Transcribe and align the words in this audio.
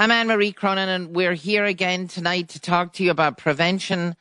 I'm 0.00 0.10
Anne 0.10 0.28
Marie 0.28 0.52
Cronin, 0.52 0.88
and 0.88 1.14
we're 1.14 1.34
here 1.34 1.66
again 1.66 2.08
tonight 2.08 2.48
to 2.48 2.58
talk 2.58 2.94
to 2.94 3.04
you 3.04 3.10
about 3.10 3.36
prevention 3.36 4.16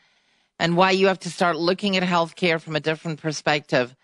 and 0.59 0.75
why 0.75 0.92
you 0.92 1.08
have 1.08 1.20
to 1.20 1.32
start 1.32 1.55
looking 1.55 1.96
at 1.96 2.04
healthcare 2.04 2.59
from 2.59 2.75
a 2.75 2.82
different 2.82 3.21
perspective. 3.21 3.96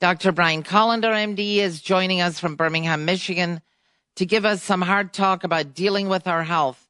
Dr. 0.00 0.32
Brian 0.32 0.62
Kolender, 0.62 1.12
MD, 1.12 1.56
is 1.56 1.82
joining 1.82 2.22
us 2.22 2.40
from 2.40 2.56
Birmingham, 2.56 3.04
Michigan, 3.04 3.60
to 4.16 4.24
give 4.24 4.46
us 4.46 4.62
some 4.62 4.80
hard 4.80 5.12
talk 5.12 5.44
about 5.44 5.74
dealing 5.74 6.08
with 6.08 6.26
our 6.26 6.44
health 6.44 6.88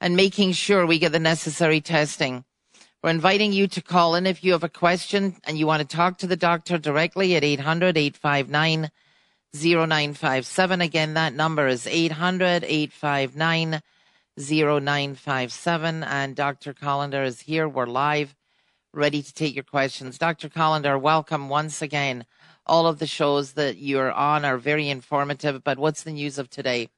and 0.00 0.16
making 0.16 0.50
sure 0.50 0.84
we 0.84 0.98
get 0.98 1.12
the 1.12 1.20
necessary 1.20 1.80
testing. 1.80 2.44
We're 3.04 3.10
inviting 3.10 3.52
you 3.52 3.68
to 3.68 3.80
call 3.80 4.16
in 4.16 4.26
if 4.26 4.42
you 4.42 4.50
have 4.50 4.64
a 4.64 4.68
question 4.68 5.36
and 5.44 5.56
you 5.56 5.68
want 5.68 5.88
to 5.88 5.96
talk 5.96 6.18
to 6.18 6.26
the 6.26 6.34
doctor 6.34 6.76
directly 6.76 7.36
at 7.36 7.44
800 7.44 7.96
859 7.96 8.90
0957. 9.54 10.80
Again, 10.80 11.14
that 11.14 11.34
number 11.34 11.66
is 11.68 11.86
800 11.86 12.64
859 12.64 13.80
0957. 14.38 16.02
And 16.02 16.36
Dr. 16.36 16.74
Kolender 16.74 17.24
is 17.24 17.40
here. 17.40 17.68
We're 17.68 17.86
live, 17.86 18.34
ready 18.92 19.22
to 19.22 19.34
take 19.34 19.54
your 19.54 19.64
questions. 19.64 20.18
Dr. 20.18 20.48
Kolender, 20.48 21.00
welcome 21.00 21.48
once 21.48 21.82
again. 21.82 22.26
All 22.66 22.86
of 22.86 22.98
the 22.98 23.06
shows 23.06 23.52
that 23.52 23.78
you're 23.78 24.12
on 24.12 24.44
are 24.44 24.58
very 24.58 24.88
informative, 24.88 25.62
but 25.62 25.78
what's 25.78 26.02
the 26.02 26.12
news 26.12 26.38
of 26.38 26.50
today? 26.50 26.88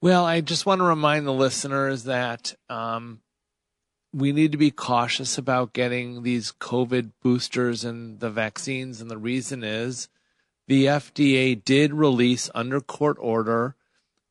Well, 0.00 0.24
I 0.24 0.40
just 0.42 0.66
want 0.66 0.80
to 0.80 0.84
remind 0.84 1.26
the 1.26 1.32
listeners 1.32 2.04
that 2.04 2.54
um, 2.68 3.20
we 4.12 4.32
need 4.32 4.52
to 4.52 4.58
be 4.58 4.70
cautious 4.70 5.38
about 5.38 5.72
getting 5.72 6.22
these 6.22 6.52
COVID 6.52 7.12
boosters 7.22 7.84
and 7.84 8.20
the 8.20 8.30
vaccines. 8.30 9.00
And 9.00 9.10
the 9.10 9.16
reason 9.16 9.64
is 9.64 10.08
the 10.66 10.86
FDA 10.86 11.62
did 11.62 11.92
release 11.92 12.50
under 12.54 12.80
court 12.80 13.16
order 13.20 13.76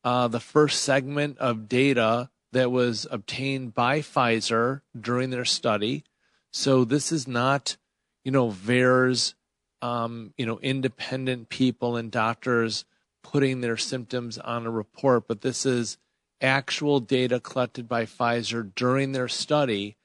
uh, 0.02 0.28
the 0.28 0.40
first 0.40 0.82
segment 0.82 1.38
of 1.38 1.68
data 1.68 2.30
that 2.52 2.70
was 2.70 3.06
obtained 3.10 3.74
by 3.74 4.00
Pfizer 4.00 4.82
during 4.98 5.30
their 5.30 5.44
study. 5.44 6.04
So 6.50 6.84
this 6.84 7.10
is 7.10 7.26
not, 7.26 7.76
you 8.22 8.30
know, 8.30 8.50
VAERS, 8.50 9.34
um, 9.82 10.32
you 10.36 10.46
know, 10.46 10.58
independent 10.60 11.48
people 11.48 11.96
and 11.96 12.10
doctors 12.10 12.84
putting 13.22 13.60
their 13.60 13.76
symptoms 13.76 14.38
on 14.38 14.66
a 14.66 14.70
report, 14.70 15.26
but 15.26 15.40
this 15.40 15.66
is 15.66 15.98
actual 16.40 17.00
data 17.00 17.40
collected 17.40 17.88
by 17.88 18.04
Pfizer 18.04 18.72
during 18.74 19.12
their 19.12 19.28
study. 19.28 19.96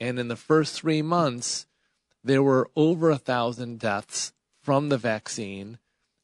And 0.00 0.18
in 0.18 0.28
the 0.28 0.36
first 0.36 0.74
three 0.74 1.00
months, 1.00 1.66
there 2.22 2.42
were 2.42 2.68
over 2.76 3.10
a 3.10 3.18
thousand 3.18 3.78
deaths 3.78 4.32
from 4.66 4.88
the 4.88 4.98
vaccine, 4.98 5.78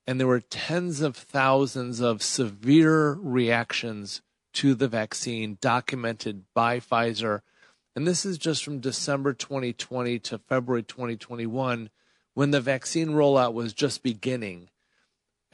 and 0.05 0.19
there 0.19 0.27
were 0.27 0.41
tens 0.41 1.01
of 1.01 1.17
thousands 1.17 2.01
of 2.01 2.25
severe 2.25 3.13
reactions 3.13 4.21
to 4.53 4.75
the 4.75 4.89
vaccine 4.89 5.59
documented 5.61 6.43
by 6.53 6.81
Pfizer. 6.81 7.43
And 7.95 8.05
this 8.05 8.27
is 8.27 8.39
just 8.39 8.65
from 8.65 8.81
December 8.81 9.33
2020 9.33 10.19
to 10.19 10.39
February 10.39 10.83
2021 10.83 11.89
when 12.35 12.51
the 12.51 12.61
vaccine 12.61 13.11
rollout 13.11 13.53
was 13.53 13.73
just 13.73 14.03
beginning. 14.03 14.71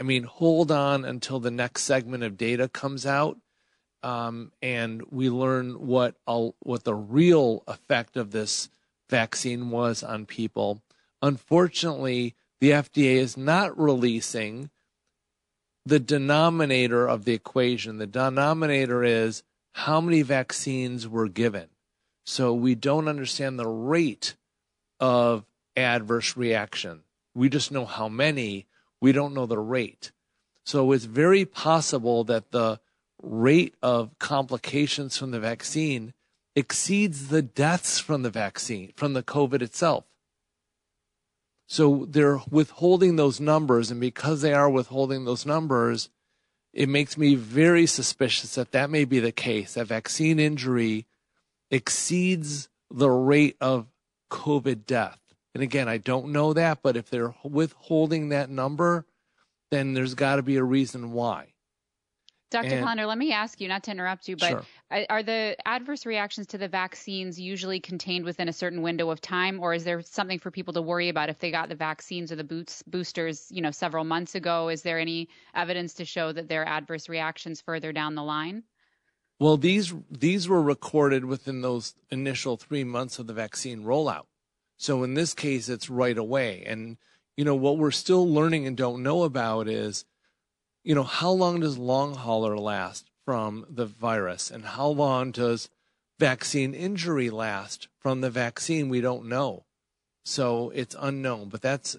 I 0.01 0.03
mean, 0.03 0.23
hold 0.23 0.73
on 0.73 1.05
until 1.05 1.41
the 1.41 1.51
next 1.51 1.83
segment 1.83 2.23
of 2.23 2.39
data 2.39 2.69
comes 2.69 3.05
out 3.05 3.37
um, 4.03 4.51
and 4.63 5.03
we 5.11 5.29
learn 5.29 5.87
what 5.87 6.15
what 6.25 6.85
the 6.85 6.95
real 6.95 7.65
effect 7.69 8.17
of 8.17 8.31
this 8.31 8.71
vaccine 9.11 9.69
was 9.69 10.03
on 10.03 10.25
people. 10.25 10.81
Unfortunately, 11.21 12.35
the 12.61 12.71
FDA 12.71 13.17
is 13.17 13.37
not 13.37 13.79
releasing 13.79 14.71
the 15.87 16.01
denominator 16.01 17.07
of 17.09 17.25
the 17.25 17.33
equation. 17.33 17.99
The 17.99 18.07
denominator 18.07 19.05
is 19.05 19.43
how 19.73 20.01
many 20.01 20.23
vaccines 20.23 21.09
were 21.09 21.29
given. 21.29 21.69
So 22.27 22.53
we 22.53 22.75
don't 22.75 23.09
understand 23.09 23.59
the 23.59 23.69
rate 23.69 24.35
of 25.01 25.47
adverse 25.77 26.37
reaction. 26.37 27.05
We 27.35 27.49
just 27.49 27.73
know 27.73 27.87
how 27.87 28.09
many, 28.09 28.67
we 29.01 29.13
don't 29.13 29.35
know 29.35 29.47
the 29.47 29.59
rate. 29.59 30.13
So 30.65 30.93
it's 30.93 31.05
very 31.05 31.45
possible 31.45 32.25
that 32.25 32.51
the 32.51 32.81
rate 33.23 33.75
of 33.83 34.19
complications 34.19 35.17
from 35.17 35.31
the 35.31 35.41
vaccine 35.41 36.13
exceeds 36.55 37.29
the 37.29 37.41
deaths 37.41 37.99
from 37.99 38.23
the 38.23 38.31
vaccine, 38.31 38.93
from 38.97 39.15
the 39.15 39.23
COVID 39.23 39.63
itself. 39.63 40.05
So 41.71 42.07
they're 42.09 42.39
withholding 42.51 43.17
those 43.17 43.41
numbers, 43.41 43.91
and 43.91 44.01
because 44.01 44.41
they 44.41 44.55
are 44.55 44.71
withholding 44.71 45.27
those 45.27 45.45
numbers, 45.45 46.09
it 46.73 46.89
makes 46.89 47.19
me 47.19 47.35
very 47.35 47.85
suspicious 47.85 48.55
that 48.55 48.73
that 48.73 48.89
may 48.89 49.05
be 49.05 49.21
the 49.21 49.33
case. 49.33 49.75
That 49.75 49.87
vaccine 49.87 50.41
injury 50.41 51.07
exceeds 51.71 52.71
the 52.91 53.11
rate 53.11 53.57
of 53.61 53.87
COVID 54.31 54.87
death. 54.87 55.19
And 55.55 55.63
again, 55.63 55.89
I 55.89 55.99
don't 55.99 56.33
know 56.33 56.55
that, 56.55 56.79
but 56.83 56.97
if 56.97 57.11
they're 57.11 57.35
withholding 57.45 58.31
that 58.31 58.49
number, 58.49 59.05
then 59.71 59.93
there's 59.93 60.15
got 60.15 60.37
to 60.37 60.43
be 60.43 60.57
a 60.57 60.65
reason 60.65 61.13
why. 61.13 61.49
Dr. 62.51 62.69
And, 62.69 63.07
let 63.07 63.19
me 63.19 63.33
ask 63.33 63.61
you, 63.61 63.69
not 63.69 63.83
to 63.85 63.91
interrupt 63.91 64.27
you, 64.27 64.37
but 64.37 64.49
sure. 64.49 64.65
Are 64.91 65.23
the 65.23 65.57
adverse 65.67 66.07
reactions 66.07 66.47
to 66.49 66.59
the 66.59 66.69
vaccines 66.69 67.39
usually 67.39 67.81
contained 67.81 68.25
within 68.25 68.49
a 68.49 68.53
certain 68.53 68.83
window 68.83 69.11
of 69.11 69.21
time, 69.21 69.61
or 69.61 69.75
is 69.75 69.85
there 69.85 70.01
something 70.03 70.39
for 70.39 70.51
people 70.51 70.75
to 70.75 70.83
worry 70.83 71.09
about 71.09 71.29
if 71.29 71.39
they 71.39 71.51
got 71.51 71.69
the 71.69 71.75
vaccines 71.75 72.33
or 72.33 72.37
the 72.37 72.45
boots, 72.45 72.83
boosters, 72.87 73.47
you 73.51 73.61
know, 73.61 73.71
several 73.71 74.05
months 74.05 74.35
ago? 74.35 74.69
Is 74.69 74.83
there 74.83 74.99
any 74.99 75.29
evidence 75.55 75.95
to 75.95 76.05
show 76.05 76.33
that 76.33 76.49
there 76.49 76.63
are 76.63 76.69
adverse 76.69 77.09
reactions 77.09 77.61
further 77.61 77.93
down 77.93 78.15
the 78.15 78.23
line? 78.23 78.63
Well, 79.39 79.57
these 79.57 79.95
these 80.11 80.49
were 80.49 80.63
recorded 80.63 81.25
within 81.25 81.61
those 81.61 81.95
initial 82.11 82.57
three 82.57 82.85
months 82.85 83.19
of 83.19 83.27
the 83.27 83.35
vaccine 83.35 83.85
rollout. 83.85 84.27
So 84.79 85.03
in 85.03 85.15
this 85.15 85.35
case, 85.35 85.69
it's 85.69 85.91
right 85.91 86.17
away. 86.17 86.65
And 86.67 86.97
you 87.37 87.45
know 87.45 87.55
what 87.55 87.79
we're 87.79 87.91
still 87.91 88.29
learning 88.29 88.67
and 88.67 88.77
don't 88.77 89.03
know 89.03 89.23
about 89.23 89.69
is 89.69 90.05
you 90.89 90.95
know, 90.95 91.03
how 91.03 91.31
long 91.31 91.61
does 91.61 91.77
long 91.77 92.15
hauler 92.15 92.57
last 92.57 93.08
from 93.29 93.67
the 93.69 93.85
virus? 93.85 94.51
And 94.51 94.65
how 94.65 94.89
long 94.89 95.33
does 95.33 95.69
vaccine 96.19 96.73
injury 96.73 97.29
last 97.29 97.87
from 97.99 98.23
the 98.23 98.31
vaccine? 98.31 98.89
We 98.89 99.03
don't 99.03 99.29
know. 99.29 99.67
So 100.25 100.71
it's 100.71 100.97
unknown. 100.99 101.51
But 101.51 101.61
that's 101.61 101.95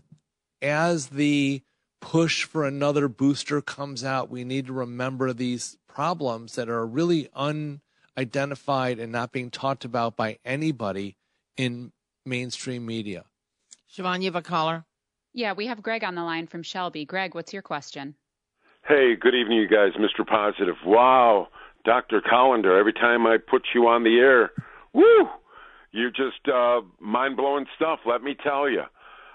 as 0.59 1.09
the 1.09 1.61
push 2.01 2.45
for 2.45 2.65
another 2.65 3.07
booster 3.07 3.61
comes 3.61 4.03
out, 4.03 4.31
we 4.31 4.43
need 4.43 4.65
to 4.65 4.73
remember 4.73 5.31
these 5.31 5.77
problems 5.87 6.55
that 6.55 6.67
are 6.67 6.83
really 6.83 7.29
unidentified 7.35 8.97
and 8.97 9.11
not 9.11 9.31
being 9.31 9.51
talked 9.51 9.85
about 9.85 10.15
by 10.15 10.39
anybody 10.43 11.15
in 11.55 11.91
mainstream 12.25 12.87
media. 12.87 13.23
Siobhan, 13.95 14.21
you 14.21 14.25
have 14.25 14.35
a 14.35 14.41
caller? 14.41 14.83
Yeah, 15.33 15.53
we 15.53 15.67
have 15.67 15.83
Greg 15.83 16.03
on 16.03 16.15
the 16.15 16.23
line 16.23 16.47
from 16.47 16.63
Shelby. 16.63 17.05
Greg, 17.05 17.35
what's 17.35 17.53
your 17.53 17.61
question? 17.61 18.15
Hey, 18.89 19.15
good 19.15 19.35
evening, 19.35 19.59
you 19.59 19.67
guys. 19.67 19.91
Mr. 19.99 20.25
Positive. 20.25 20.73
Wow, 20.83 21.49
Dr. 21.85 22.21
Kolender. 22.21 22.79
Every 22.79 22.91
time 22.91 23.27
I 23.27 23.37
put 23.37 23.67
you 23.75 23.87
on 23.87 24.03
the 24.03 24.17
air, 24.17 24.51
woo, 24.93 25.27
you're 25.91 26.09
just 26.09 26.49
uh, 26.51 26.81
mind 26.99 27.37
blowing 27.37 27.67
stuff. 27.75 27.99
Let 28.03 28.23
me 28.23 28.35
tell 28.43 28.67
you. 28.67 28.81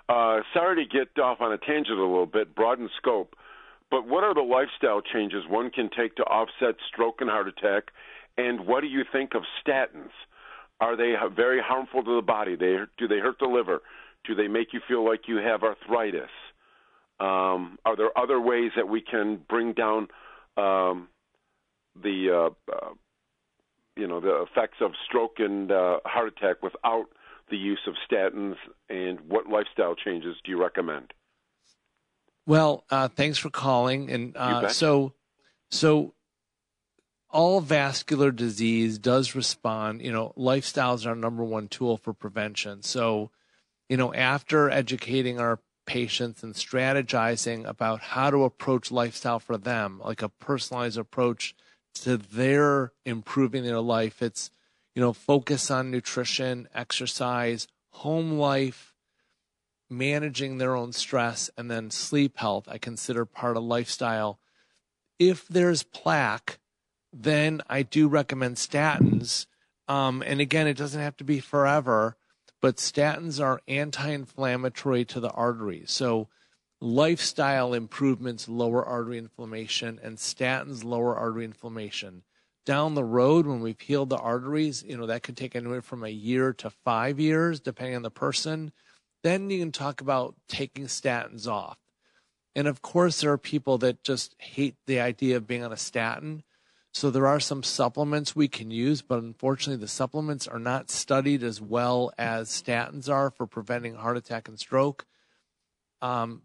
Uh, 0.09 0.41
sorry 0.53 0.84
to 0.84 0.91
get 0.91 1.22
off 1.22 1.41
on 1.41 1.53
a 1.53 1.59
tangent 1.59 1.97
a 1.97 2.03
little 2.03 2.26
bit, 2.26 2.56
broaden 2.56 2.91
scope. 2.97 3.37
But 3.93 4.09
what 4.09 4.25
are 4.25 4.34
the 4.34 4.41
lifestyle 4.41 5.00
changes 5.00 5.44
one 5.48 5.70
can 5.70 5.88
take 5.97 6.16
to 6.16 6.25
offset 6.25 6.75
stroke 6.93 7.20
and 7.20 7.31
heart 7.31 7.47
attack? 7.47 7.93
And 8.37 8.66
what 8.66 8.81
do 8.81 8.88
you 8.88 9.04
think 9.12 9.37
of 9.37 9.44
statins? 9.64 10.10
Are 10.81 10.97
they 10.97 11.14
very 11.32 11.60
harmful 11.64 12.03
to 12.03 12.16
the 12.16 12.26
body? 12.26 12.56
They 12.56 12.78
do 12.98 13.06
they 13.06 13.20
hurt 13.20 13.37
the 13.38 13.47
liver? 13.47 13.82
Do 14.26 14.34
they 14.34 14.48
make 14.48 14.72
you 14.72 14.81
feel 14.88 15.04
like 15.09 15.28
you 15.28 15.37
have 15.37 15.62
arthritis? 15.62 16.28
Um, 17.20 17.78
are 17.84 17.97
there 17.97 18.16
other 18.19 18.41
ways 18.41 18.72
that 18.76 18.88
we 18.88 19.00
can 19.00 19.41
bring 19.48 19.72
down 19.72 20.08
um, 20.56 21.08
the 22.00 22.50
uh, 22.50 22.72
uh, 22.72 22.91
you 23.96 24.06
know 24.06 24.20
the 24.20 24.43
effects 24.43 24.78
of 24.81 24.93
stroke 25.06 25.38
and 25.38 25.70
uh, 25.70 26.00
heart 26.05 26.28
attack 26.37 26.62
without 26.62 27.06
the 27.50 27.56
use 27.56 27.81
of 27.87 27.94
statins? 28.11 28.56
And 28.88 29.20
what 29.28 29.49
lifestyle 29.49 29.94
changes 29.94 30.37
do 30.44 30.50
you 30.50 30.61
recommend? 30.61 31.12
Well, 32.46 32.84
uh, 32.90 33.08
thanks 33.08 33.38
for 33.38 33.50
calling. 33.50 34.10
And 34.10 34.37
uh, 34.37 34.69
so, 34.69 35.14
so 35.70 36.14
all 37.31 37.60
vascular 37.60 38.31
disease 38.31 38.99
does 38.99 39.34
respond. 39.34 40.02
You 40.02 40.12
know, 40.12 40.32
lifestyle 40.37 40.94
is 40.94 41.06
our 41.06 41.14
number 41.14 41.43
one 41.43 41.69
tool 41.69 41.96
for 41.96 42.12
prevention. 42.12 42.82
So, 42.82 43.31
you 43.88 43.96
know, 43.96 44.12
after 44.12 44.69
educating 44.70 45.40
our 45.40 45.58
patients 45.86 46.42
and 46.42 46.54
strategizing 46.54 47.66
about 47.66 48.00
how 48.00 48.31
to 48.31 48.44
approach 48.44 48.90
lifestyle 48.90 49.38
for 49.38 49.56
them, 49.56 50.00
like 50.04 50.22
a 50.22 50.28
personalized 50.28 50.98
approach 50.98 51.54
to 51.94 52.16
their 52.16 52.92
improving 53.04 53.64
their 53.64 53.81
life. 53.81 54.22
It's, 54.22 54.50
you 54.94 55.02
know, 55.02 55.12
focus 55.12 55.70
on 55.70 55.90
nutrition, 55.90 56.69
exercise, 56.75 57.69
home 57.90 58.32
life, 58.32 58.94
managing 59.88 60.58
their 60.58 60.75
own 60.75 60.92
stress, 60.92 61.50
and 61.56 61.70
then 61.70 61.90
sleep 61.90 62.38
health. 62.38 62.66
I 62.69 62.78
consider 62.78 63.25
part 63.25 63.56
of 63.56 63.62
lifestyle. 63.62 64.38
If 65.19 65.46
there's 65.46 65.82
plaque, 65.82 66.58
then 67.12 67.62
I 67.69 67.82
do 67.82 68.08
recommend 68.08 68.56
statins. 68.56 69.46
Um, 69.86 70.22
and 70.26 70.40
again, 70.40 70.66
it 70.66 70.76
doesn't 70.76 71.00
have 71.00 71.16
to 71.19 71.25
be 71.25 71.40
forever, 71.40 72.16
but 72.64 72.76
statins 72.76 73.44
are 73.44 73.61
anti 73.69 74.08
inflammatory 74.08 75.05
to 75.05 75.20
the 75.20 75.28
arteries. 75.32 75.90
So, 75.90 76.28
lifestyle 76.81 77.75
improvements 77.75 78.49
lower 78.49 78.82
artery 78.82 79.19
inflammation, 79.19 80.00
and 80.02 80.16
statins 80.16 80.82
lower 80.82 81.14
artery 81.14 81.44
inflammation. 81.44 82.22
Down 82.64 82.94
the 82.94 83.05
road, 83.05 83.46
when 83.46 83.61
we've 83.61 83.78
healed 83.78 84.08
the 84.08 84.16
arteries, 84.16 84.82
you 84.82 84.96
know, 84.96 85.05
that 85.05 85.22
could 85.22 85.37
take 85.37 85.55
anywhere 85.55 85.82
from 85.82 86.05
a 86.05 86.08
year 86.08 86.55
to 86.55 86.70
five 86.70 87.20
years, 87.20 87.61
depending 87.61 87.96
on 87.96 88.02
the 88.02 88.11
person. 88.11 88.72
Then 89.22 89.50
you 89.50 89.58
can 89.58 89.70
talk 89.70 90.00
about 90.00 90.34
taking 90.49 90.87
statins 90.87 91.46
off. 91.46 91.76
And 92.56 92.67
of 92.67 92.81
course, 92.81 93.20
there 93.20 93.32
are 93.32 93.37
people 93.37 93.76
that 93.76 94.02
just 94.02 94.37
hate 94.38 94.76
the 94.87 95.00
idea 95.00 95.37
of 95.37 95.46
being 95.46 95.62
on 95.62 95.72
a 95.75 95.76
statin. 95.76 96.44
So 96.94 97.11
there 97.11 97.26
are 97.26 97.41
some 97.41 97.64
supplements 97.64 98.37
we 98.37 98.46
can 98.46 98.70
use, 98.70 99.02
but 99.02 99.19
unfortunately, 99.19 99.81
the 99.81 99.88
supplements 99.88 100.46
are 100.46 100.61
not 100.61 100.93
studied 100.93 101.43
as 101.43 101.61
well 101.61 102.12
as 102.17 102.49
statins 102.49 103.08
are 103.08 103.32
for 103.32 103.49
preventing 103.49 103.96
heart 103.96 104.17
attack 104.17 104.46
and 104.46 104.56
stroke. 104.61 105.05
Um, 106.00 106.43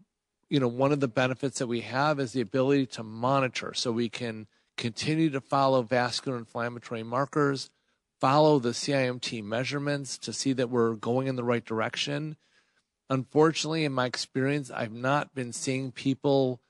you 0.48 0.58
know, 0.58 0.66
one 0.66 0.90
of 0.90 0.98
the 0.98 1.06
benefits 1.06 1.60
that 1.60 1.68
we 1.68 1.82
have 1.82 2.18
is 2.18 2.32
the 2.32 2.40
ability 2.40 2.86
to 2.86 3.04
monitor, 3.04 3.72
so 3.74 3.92
we 3.92 4.08
can 4.08 4.48
continue 4.76 5.30
to 5.30 5.40
follow 5.40 5.82
vascular 5.82 6.36
inflammatory 6.36 7.04
markers, 7.04 7.70
follow 8.20 8.58
the 8.58 8.70
CIMT 8.70 9.44
measurements 9.44 10.18
to 10.18 10.32
see 10.32 10.52
that 10.54 10.68
we're 10.68 10.94
going 10.94 11.28
in 11.28 11.36
the 11.36 11.44
right 11.44 11.64
direction. 11.64 12.36
Unfortunately, 13.08 13.84
in 13.84 13.92
my 13.92 14.06
experience, 14.06 14.68
I've 14.68 14.92
not 14.92 15.32
been 15.32 15.52
seeing 15.52 15.92
people 15.92 16.60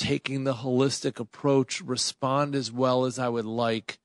taking 0.00 0.44
the 0.44 0.54
holistic 0.54 1.20
approach 1.20 1.82
respond 1.82 2.54
as 2.54 2.72
well 2.72 3.04
as 3.04 3.18
I 3.18 3.28
would 3.28 3.44
like 3.44 3.98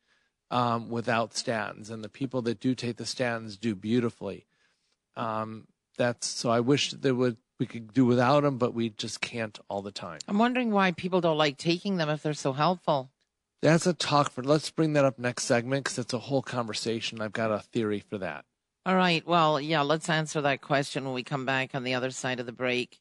um, 0.51 0.89
without 0.89 1.31
statins. 1.31 1.89
And 1.89 2.03
the 2.03 2.09
people 2.09 2.41
that 2.43 2.59
do 2.59 2.75
take 2.75 2.97
the 2.97 3.05
statins 3.05 3.57
do 3.57 3.73
beautifully. 3.75 4.45
Um, 5.15 5.67
that's 5.97 6.27
so 6.27 6.49
I 6.49 6.59
wish 6.59 6.91
there 6.91 7.15
would 7.15 7.37
we 7.57 7.65
could 7.65 7.93
do 7.93 8.05
without 8.05 8.41
them, 8.41 8.57
but 8.57 8.73
we 8.73 8.89
just 8.89 9.21
can't 9.21 9.57
all 9.69 9.81
the 9.81 9.91
time. 9.91 10.19
I'm 10.27 10.37
wondering 10.37 10.71
why 10.71 10.91
people 10.91 11.21
don't 11.21 11.37
like 11.37 11.57
taking 11.57 11.95
them 11.95 12.09
if 12.09 12.21
they're 12.21 12.33
so 12.33 12.51
helpful. 12.51 13.09
That's 13.61 13.87
a 13.87 13.93
talk 13.93 14.31
for. 14.31 14.43
Let's 14.43 14.69
bring 14.69 14.91
that 14.93 15.05
up 15.05 15.17
next 15.17 15.45
segment 15.45 15.85
because 15.85 15.97
it's 15.97 16.13
a 16.13 16.19
whole 16.19 16.41
conversation. 16.41 17.21
I've 17.21 17.31
got 17.31 17.51
a 17.51 17.59
theory 17.59 18.01
for 18.01 18.17
that. 18.17 18.43
All 18.85 18.97
right. 18.97 19.25
Well, 19.25 19.61
yeah. 19.61 19.81
Let's 19.81 20.09
answer 20.09 20.41
that 20.41 20.59
question 20.59 21.05
when 21.05 21.13
we 21.13 21.23
come 21.23 21.45
back 21.45 21.73
on 21.73 21.85
the 21.85 21.93
other 21.93 22.11
side 22.11 22.41
of 22.41 22.45
the 22.45 22.51
break. 22.51 22.99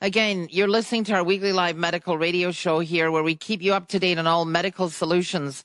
Again, 0.00 0.48
you're 0.50 0.68
listening 0.68 1.04
to 1.04 1.14
our 1.14 1.24
weekly 1.24 1.52
live 1.52 1.76
medical 1.76 2.18
radio 2.18 2.50
show 2.50 2.80
here 2.80 3.10
where 3.10 3.22
we 3.22 3.36
keep 3.36 3.62
you 3.62 3.72
up 3.72 3.88
to 3.88 3.98
date 3.98 4.18
on 4.18 4.26
all 4.26 4.44
medical 4.44 4.90
solutions 4.90 5.64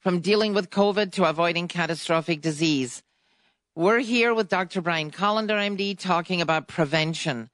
from 0.00 0.20
dealing 0.20 0.52
with 0.52 0.68
COVID 0.68 1.12
to 1.12 1.24
avoiding 1.24 1.68
catastrophic 1.68 2.40
disease. 2.40 3.02
We're 3.74 4.00
here 4.00 4.34
with 4.34 4.48
Dr. 4.48 4.82
Brian 4.82 5.10
Kolender, 5.10 5.56
MD, 5.56 5.96
talking 5.96 6.42
about 6.42 6.68
prevention. 6.68 7.50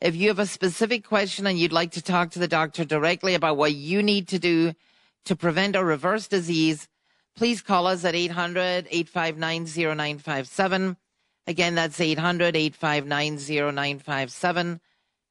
If 0.00 0.14
you 0.14 0.28
have 0.28 0.38
a 0.38 0.46
specific 0.46 1.04
question 1.04 1.46
and 1.46 1.58
you'd 1.58 1.72
like 1.72 1.92
to 1.92 2.02
talk 2.02 2.30
to 2.32 2.38
the 2.38 2.46
doctor 2.46 2.84
directly 2.84 3.34
about 3.34 3.56
what 3.56 3.74
you 3.74 4.02
need 4.02 4.28
to 4.28 4.38
do 4.38 4.74
to 5.24 5.34
prevent 5.34 5.74
or 5.74 5.84
reverse 5.84 6.28
disease, 6.28 6.86
please 7.34 7.62
call 7.62 7.86
us 7.86 8.04
at 8.04 8.14
800 8.14 8.86
859 8.90 9.64
0957. 9.64 10.96
Again, 11.46 11.74
that's 11.74 12.00
800 12.00 12.54
859 12.54 13.38
0957 13.74 14.80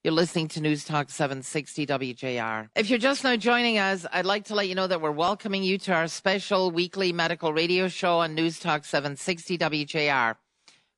you're 0.03 0.13
listening 0.13 0.47
to 0.47 0.61
News 0.61 0.83
Talk 0.83 1.11
760 1.11 1.85
WJR. 1.85 2.69
If 2.75 2.89
you're 2.89 2.97
just 2.97 3.23
now 3.23 3.35
joining 3.35 3.77
us, 3.77 4.03
I'd 4.11 4.25
like 4.25 4.45
to 4.45 4.55
let 4.55 4.67
you 4.67 4.73
know 4.73 4.87
that 4.87 4.99
we're 4.99 5.11
welcoming 5.11 5.61
you 5.61 5.77
to 5.77 5.93
our 5.93 6.07
special 6.07 6.71
weekly 6.71 7.13
medical 7.13 7.53
radio 7.53 7.87
show 7.87 8.17
on 8.19 8.33
News 8.33 8.59
Talk 8.59 8.83
760 8.83 9.59
WJR. 9.59 10.37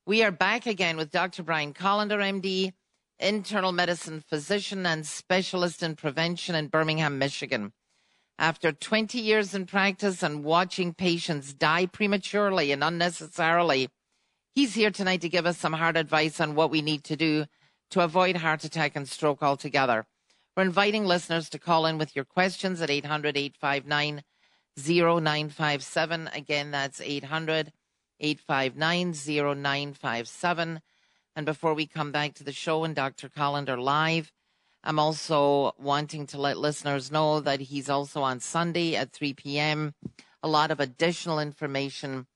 We 0.06 0.22
are 0.22 0.30
back 0.30 0.64
again 0.64 0.96
with 0.96 1.10
Dr. 1.10 1.42
Brian 1.42 1.74
Kolender, 1.74 2.18
MD, 2.18 2.72
internal 3.18 3.72
medicine 3.72 4.24
physician 4.26 4.86
and 4.86 5.06
specialist 5.06 5.82
in 5.82 5.96
prevention 5.96 6.54
in 6.54 6.68
Birmingham, 6.68 7.18
Michigan. 7.18 7.74
After 8.38 8.72
20 8.72 9.18
years 9.18 9.54
in 9.54 9.66
practice 9.66 10.22
and 10.22 10.44
watching 10.44 10.94
patients 10.94 11.52
die 11.52 11.84
prematurely 11.84 12.72
and 12.72 12.82
unnecessarily, 12.82 13.90
he's 14.54 14.74
here 14.74 14.90
tonight 14.90 15.20
to 15.20 15.28
give 15.28 15.44
us 15.44 15.58
some 15.58 15.74
hard 15.74 15.98
advice 15.98 16.40
on 16.40 16.54
what 16.54 16.70
we 16.70 16.80
need 16.80 17.04
to 17.04 17.16
do 17.16 17.44
to 17.90 18.00
avoid 18.00 18.36
heart 18.36 18.64
attack 18.64 18.96
and 18.96 19.08
stroke 19.08 19.42
altogether. 19.42 20.06
We're 20.56 20.62
inviting 20.62 21.04
listeners 21.04 21.48
to 21.50 21.58
call 21.58 21.84
in 21.86 21.98
with 21.98 22.14
your 22.14 22.24
questions 22.24 22.80
at 22.80 22.90
800 22.90 23.36
859 23.36 24.22
0957. 24.76 26.28
Again, 26.32 26.70
that's 26.70 27.00
800 27.00 27.72
859 28.20 29.12
0957. 29.12 30.80
And 31.36 31.46
before 31.46 31.74
we 31.74 31.86
come 31.86 32.12
back 32.12 32.34
to 32.34 32.44
the 32.44 32.52
show 32.52 32.84
and 32.84 32.94
Dr. 32.94 33.28
Kolender 33.28 33.80
live, 33.80 34.30
I'm 34.84 34.98
also 34.98 35.74
wanting 35.78 36.26
to 36.28 36.40
let 36.40 36.58
listeners 36.58 37.10
know 37.10 37.40
that 37.40 37.60
he's 37.60 37.88
also 37.88 38.22
on 38.22 38.38
Sunday 38.38 38.94
at 38.94 39.12
3 39.12 39.34
p.m. 39.34 39.94
A 40.42 40.48
lot 40.48 40.70
of 40.70 40.78
additional 40.78 41.40
information 41.40 42.26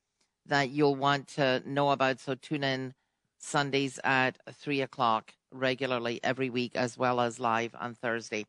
that 0.46 0.70
you'll 0.70 0.96
want 0.96 1.28
to 1.28 1.62
know 1.66 1.90
about. 1.90 2.20
So 2.20 2.34
tune 2.34 2.64
in 2.64 2.94
Sundays 3.38 4.00
at 4.02 4.38
3 4.50 4.80
o'clock 4.80 5.34
regularly 5.52 6.20
every 6.22 6.50
week 6.50 6.76
as 6.76 6.96
well 6.96 7.20
as 7.20 7.38
live 7.40 7.74
on 7.78 7.94
Thursday. 7.94 8.46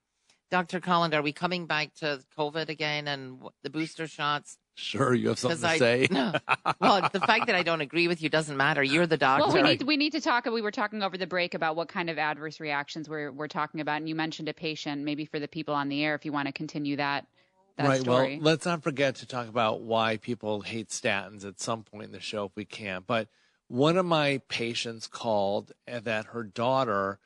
Dr. 0.52 0.80
Collins, 0.80 1.14
are 1.14 1.22
we 1.22 1.32
coming 1.32 1.68
back 1.68 1.94
to 1.96 2.20
COVID 2.38 2.70
again 2.70 3.08
and 3.08 3.40
the 3.62 3.70
booster 3.70 4.08
shots? 4.08 4.58
Sure, 4.76 5.14
you 5.14 5.28
have 5.28 5.38
something 5.38 5.60
to 5.60 5.68
I, 5.68 5.78
say. 5.78 6.08
No. 6.10 6.34
Well, 6.80 7.10
the 7.12 7.20
fact 7.20 7.48
that 7.48 7.56
I 7.56 7.64
don't 7.64 7.82
agree 7.82 8.08
with 8.08 8.22
you 8.22 8.30
doesn't 8.30 8.56
matter. 8.56 8.82
You're 8.82 9.06
the 9.06 9.18
doctor. 9.18 9.48
Well, 9.48 9.54
we 9.54 9.62
need 9.62 9.84
we 9.84 9.98
need 9.98 10.12
to 10.14 10.22
talk. 10.22 10.46
We 10.46 10.62
were 10.62 10.72
talking 10.72 11.04
over 11.04 11.18
the 11.18 11.28
break 11.28 11.54
about 11.54 11.76
what 11.76 11.90
kind 11.90 12.10
of 12.10 12.18
adverse 12.18 12.62
reactions 12.62 13.10
we're 13.10 13.32
we're 13.32 13.50
talking 13.50 13.82
about, 13.82 13.98
and 13.98 14.08
you 14.08 14.16
mentioned 14.16 14.48
a 14.48 14.54
patient. 14.54 15.04
Maybe 15.04 15.26
for 15.26 15.40
the 15.40 15.48
people 15.48 15.74
on 15.76 15.90
the 15.90 16.04
air, 16.04 16.16
if 16.16 16.24
you 16.24 16.32
want 16.32 16.48
to 16.48 16.54
continue 16.54 16.96
that. 16.96 17.28
that 17.76 17.88
right. 17.88 18.00
Story. 18.00 18.38
Well, 18.38 18.46
let's 18.46 18.66
not 18.66 18.82
forget 18.82 19.16
to 19.16 19.26
talk 19.26 19.50
about 19.50 19.82
why 19.82 20.18
people 20.18 20.62
hate 20.62 20.90
statins 20.90 21.46
at 21.46 21.60
some 21.60 21.84
point 21.84 22.06
in 22.06 22.12
the 22.14 22.22
show 22.22 22.46
if 22.46 22.52
we 22.56 22.64
can. 22.64 23.04
But 23.06 23.28
one 23.70 23.98
of 23.98 24.06
my 24.06 24.42
patients 24.50 25.08
called 25.08 25.72
that 25.88 26.26
her 26.26 26.44
daughter 26.44 27.20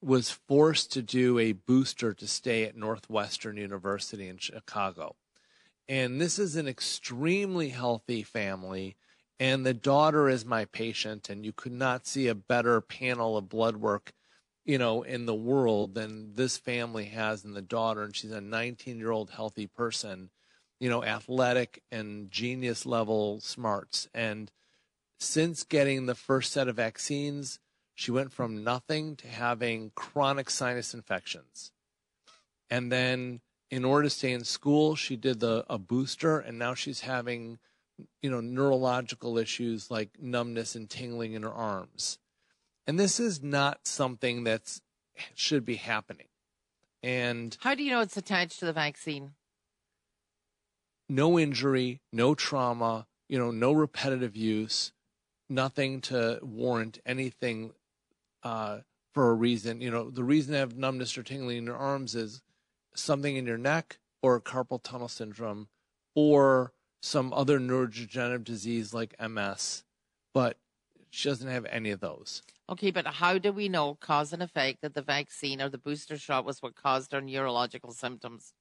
was 0.00 0.30
forced 0.30 0.92
to 0.92 1.02
do 1.02 1.38
a 1.38 1.52
booster 1.52 2.14
to 2.14 2.26
stay 2.26 2.62
at 2.62 2.76
Northwestern 2.76 3.56
University 3.56 4.28
in 4.28 4.38
Chicago. 4.38 5.16
And 5.88 6.20
this 6.20 6.38
is 6.38 6.54
an 6.54 6.68
extremely 6.68 7.70
healthy 7.70 8.22
family. 8.22 8.96
And 9.40 9.66
the 9.66 9.74
daughter 9.74 10.28
is 10.28 10.44
my 10.44 10.66
patient, 10.66 11.28
and 11.28 11.44
you 11.44 11.52
could 11.52 11.72
not 11.72 12.06
see 12.06 12.28
a 12.28 12.34
better 12.34 12.80
panel 12.80 13.36
of 13.36 13.48
blood 13.48 13.76
work, 13.76 14.12
you 14.64 14.78
know, 14.78 15.02
in 15.02 15.26
the 15.26 15.34
world 15.34 15.94
than 15.94 16.34
this 16.34 16.56
family 16.56 17.06
has 17.06 17.44
in 17.44 17.54
the 17.54 17.62
daughter. 17.62 18.02
And 18.02 18.14
she's 18.14 18.32
a 18.32 18.40
19 18.40 18.98
year 18.98 19.10
old 19.10 19.30
healthy 19.30 19.66
person, 19.66 20.30
you 20.78 20.88
know, 20.88 21.02
athletic 21.02 21.82
and 21.90 22.30
genius 22.30 22.86
level 22.86 23.40
smarts. 23.40 24.08
And 24.12 24.50
since 25.18 25.64
getting 25.64 26.06
the 26.06 26.14
first 26.14 26.52
set 26.52 26.68
of 26.68 26.76
vaccines, 26.76 27.58
she 27.94 28.10
went 28.10 28.32
from 28.32 28.62
nothing 28.62 29.16
to 29.16 29.26
having 29.26 29.90
chronic 29.94 30.48
sinus 30.48 30.94
infections. 30.94 31.72
And 32.70 32.92
then 32.92 33.40
in 33.70 33.84
order 33.84 34.04
to 34.04 34.10
stay 34.10 34.32
in 34.32 34.44
school, 34.44 34.94
she 34.94 35.16
did 35.16 35.40
the 35.40 35.64
a 35.68 35.78
booster 35.78 36.38
and 36.38 36.58
now 36.58 36.74
she's 36.74 37.00
having 37.00 37.58
you 38.22 38.30
know 38.30 38.40
neurological 38.40 39.36
issues 39.38 39.90
like 39.90 40.10
numbness 40.20 40.76
and 40.76 40.88
tingling 40.88 41.32
in 41.32 41.42
her 41.42 41.52
arms. 41.52 42.18
And 42.86 42.98
this 42.98 43.18
is 43.18 43.42
not 43.42 43.86
something 43.86 44.44
that 44.44 44.80
should 45.34 45.64
be 45.64 45.76
happening. 45.76 46.28
And 47.02 47.56
how 47.60 47.74
do 47.74 47.82
you 47.82 47.90
know 47.90 48.00
it's 48.00 48.16
attached 48.16 48.60
to 48.60 48.66
the 48.66 48.72
vaccine? 48.72 49.32
No 51.08 51.38
injury, 51.38 52.00
no 52.12 52.34
trauma, 52.34 53.06
you 53.28 53.38
know, 53.38 53.50
no 53.50 53.72
repetitive 53.72 54.36
use 54.36 54.92
nothing 55.48 56.00
to 56.02 56.38
warrant 56.42 56.98
anything 57.06 57.72
uh, 58.42 58.78
for 59.12 59.30
a 59.30 59.34
reason. 59.34 59.80
You 59.80 59.90
know, 59.90 60.10
the 60.10 60.24
reason 60.24 60.52
to 60.52 60.58
have 60.58 60.76
numbness 60.76 61.16
or 61.16 61.22
tingling 61.22 61.58
in 61.58 61.66
your 61.66 61.76
arms 61.76 62.14
is 62.14 62.42
something 62.94 63.36
in 63.36 63.46
your 63.46 63.58
neck 63.58 63.98
or 64.22 64.40
carpal 64.40 64.82
tunnel 64.82 65.08
syndrome 65.08 65.68
or 66.14 66.72
some 67.00 67.32
other 67.32 67.60
neurodegenerative 67.60 68.44
disease 68.44 68.92
like 68.92 69.14
MS, 69.20 69.84
but 70.34 70.58
she 71.10 71.28
doesn't 71.28 71.48
have 71.48 71.64
any 71.66 71.90
of 71.90 72.00
those. 72.00 72.42
Okay, 72.70 72.90
but 72.90 73.06
how 73.06 73.38
do 73.38 73.52
we 73.52 73.68
know 73.68 73.94
cause 73.94 74.32
and 74.32 74.42
effect 74.42 74.82
that 74.82 74.94
the 74.94 75.02
vaccine 75.02 75.62
or 75.62 75.68
the 75.68 75.78
booster 75.78 76.18
shot 76.18 76.44
was 76.44 76.60
what 76.60 76.74
caused 76.74 77.12
her 77.12 77.20
neurological 77.20 77.92
symptoms? 77.92 78.52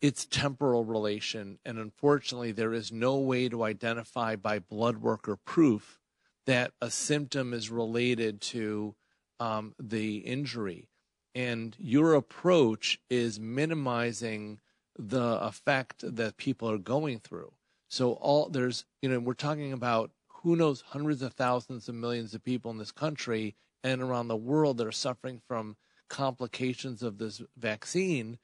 Its 0.00 0.26
temporal 0.26 0.84
relation. 0.84 1.58
And 1.64 1.78
unfortunately, 1.78 2.52
there 2.52 2.72
is 2.72 2.92
no 2.92 3.16
way 3.16 3.48
to 3.48 3.64
identify 3.64 4.36
by 4.36 4.58
blood 4.58 4.98
work 4.98 5.28
or 5.28 5.36
proof 5.36 5.98
that 6.46 6.72
a 6.80 6.90
symptom 6.90 7.52
is 7.52 7.70
related 7.70 8.40
to 8.40 8.94
um, 9.40 9.74
the 9.78 10.18
injury. 10.18 10.88
And 11.34 11.76
your 11.78 12.14
approach 12.14 12.98
is 13.10 13.38
minimizing 13.38 14.60
the 14.96 15.38
effect 15.40 16.02
that 16.02 16.36
people 16.36 16.70
are 16.70 16.78
going 16.78 17.20
through. 17.20 17.52
So 17.88 18.12
all 18.14 18.48
there's, 18.48 18.84
you 19.02 19.08
know, 19.08 19.20
we're 19.20 19.34
talking 19.34 19.72
about 19.72 20.10
who 20.42 20.56
knows 20.56 20.82
hundreds 20.88 21.22
of 21.22 21.34
thousands 21.34 21.88
of 21.88 21.94
millions 21.94 22.34
of 22.34 22.44
people 22.44 22.70
in 22.70 22.78
this 22.78 22.92
country 22.92 23.56
and 23.84 24.02
around 24.02 24.28
the 24.28 24.36
world 24.36 24.78
that 24.78 24.86
are 24.86 24.92
suffering 24.92 25.40
from 25.46 25.76
complications 26.08 27.02
of 27.02 27.18
this 27.18 27.42
vaccine. 27.56 28.38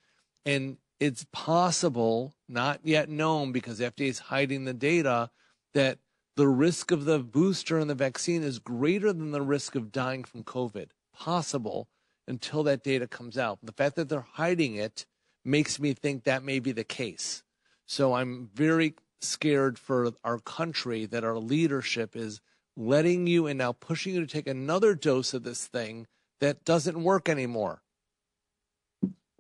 And 0.44 0.76
it's 1.00 1.26
possible, 1.32 2.34
not 2.48 2.80
yet 2.84 3.08
known 3.08 3.52
because 3.52 3.80
FDA 3.80 4.08
is 4.08 4.18
hiding 4.18 4.64
the 4.64 4.74
data, 4.74 5.30
that 5.74 5.98
the 6.36 6.48
risk 6.48 6.90
of 6.90 7.04
the 7.04 7.18
booster 7.18 7.78
and 7.78 7.88
the 7.88 7.94
vaccine 7.94 8.42
is 8.42 8.58
greater 8.58 9.12
than 9.12 9.30
the 9.30 9.42
risk 9.42 9.74
of 9.74 9.92
dying 9.92 10.24
from 10.24 10.44
COVID. 10.44 10.90
Possible 11.14 11.88
until 12.26 12.62
that 12.64 12.82
data 12.82 13.06
comes 13.06 13.38
out. 13.38 13.58
The 13.62 13.72
fact 13.72 13.96
that 13.96 14.08
they're 14.08 14.26
hiding 14.32 14.76
it 14.76 15.06
makes 15.44 15.78
me 15.78 15.92
think 15.92 16.24
that 16.24 16.42
may 16.42 16.58
be 16.58 16.72
the 16.72 16.84
case. 16.84 17.42
So 17.86 18.14
I'm 18.14 18.48
very 18.54 18.94
scared 19.20 19.78
for 19.78 20.12
our 20.24 20.38
country 20.38 21.06
that 21.06 21.24
our 21.24 21.38
leadership 21.38 22.16
is 22.16 22.40
letting 22.76 23.26
you 23.26 23.46
and 23.46 23.58
now 23.58 23.72
pushing 23.72 24.14
you 24.14 24.20
to 24.20 24.26
take 24.26 24.48
another 24.48 24.94
dose 24.94 25.34
of 25.34 25.44
this 25.44 25.66
thing 25.66 26.06
that 26.40 26.64
doesn't 26.64 27.02
work 27.02 27.28
anymore. 27.28 27.82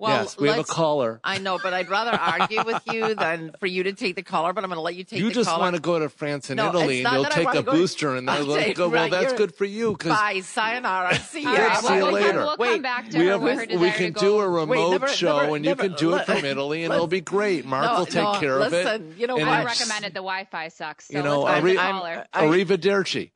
Well, 0.04 0.22
yes, 0.22 0.36
we 0.36 0.48
have 0.48 0.58
a 0.58 0.64
caller. 0.64 1.20
I 1.24 1.38
know, 1.38 1.58
but 1.62 1.72
I'd 1.72 1.88
rather 1.88 2.12
argue 2.12 2.62
with 2.64 2.82
you 2.92 3.14
than 3.14 3.52
for 3.58 3.66
you 3.66 3.84
to 3.84 3.92
take 3.94 4.16
the 4.16 4.22
caller. 4.22 4.52
But 4.52 4.64
I'm 4.64 4.68
going 4.68 4.76
to 4.76 4.82
let 4.82 4.94
you 4.94 5.04
take. 5.04 5.18
The 5.18 5.20
call. 5.20 5.28
You 5.28 5.34
just 5.34 5.48
caller. 5.48 5.60
want 5.60 5.76
to 5.76 5.82
go 5.82 5.98
to 5.98 6.08
France 6.10 6.50
and 6.50 6.58
no, 6.58 6.68
Italy, 6.68 7.02
and 7.02 7.14
you'll 7.14 7.24
take 7.24 7.54
a 7.54 7.62
booster, 7.62 8.14
and 8.14 8.28
they'll 8.28 8.52
okay, 8.52 8.74
go. 8.74 8.88
Well, 8.88 9.08
that's 9.08 9.32
good 9.32 9.54
for 9.54 9.64
you. 9.64 9.96
Cause 9.96 10.12
Bye, 10.12 10.40
sayonara. 10.40 11.14
See 11.20 11.40
you. 11.40 11.54
Right, 11.54 11.78
see 11.78 11.96
you 11.96 12.10
later. 12.10 12.38
We'll, 12.40 12.56
we'll 12.58 12.72
come 12.72 12.82
back 12.82 13.08
to 13.10 13.18
we, 13.18 13.26
have, 13.26 13.42
we 13.42 13.90
can 13.90 14.12
do 14.12 14.40
a 14.40 14.48
remote 14.48 14.68
Wait, 14.68 14.90
never, 14.90 15.08
show, 15.08 15.40
never, 15.40 15.56
and 15.56 15.64
you 15.64 15.70
never, 15.70 15.82
can 15.84 15.94
do 15.94 16.14
it 16.14 16.26
from 16.26 16.44
Italy, 16.44 16.84
and 16.84 16.92
it'll 16.92 17.06
be 17.06 17.20
great. 17.20 17.64
Mark 17.64 17.90
no, 17.90 17.98
will 18.00 18.06
take 18.06 18.22
no, 18.22 18.38
care 18.38 18.58
listen, 18.58 18.86
of 18.86 19.12
it. 19.12 19.18
You 19.18 19.26
know, 19.26 19.38
I 19.38 19.64
recommended 19.64 20.12
the 20.12 20.20
Wi-Fi 20.20 20.68
sucks. 20.68 21.10
You 21.10 21.22
know, 21.22 21.44
arrivederci. 21.44 23.30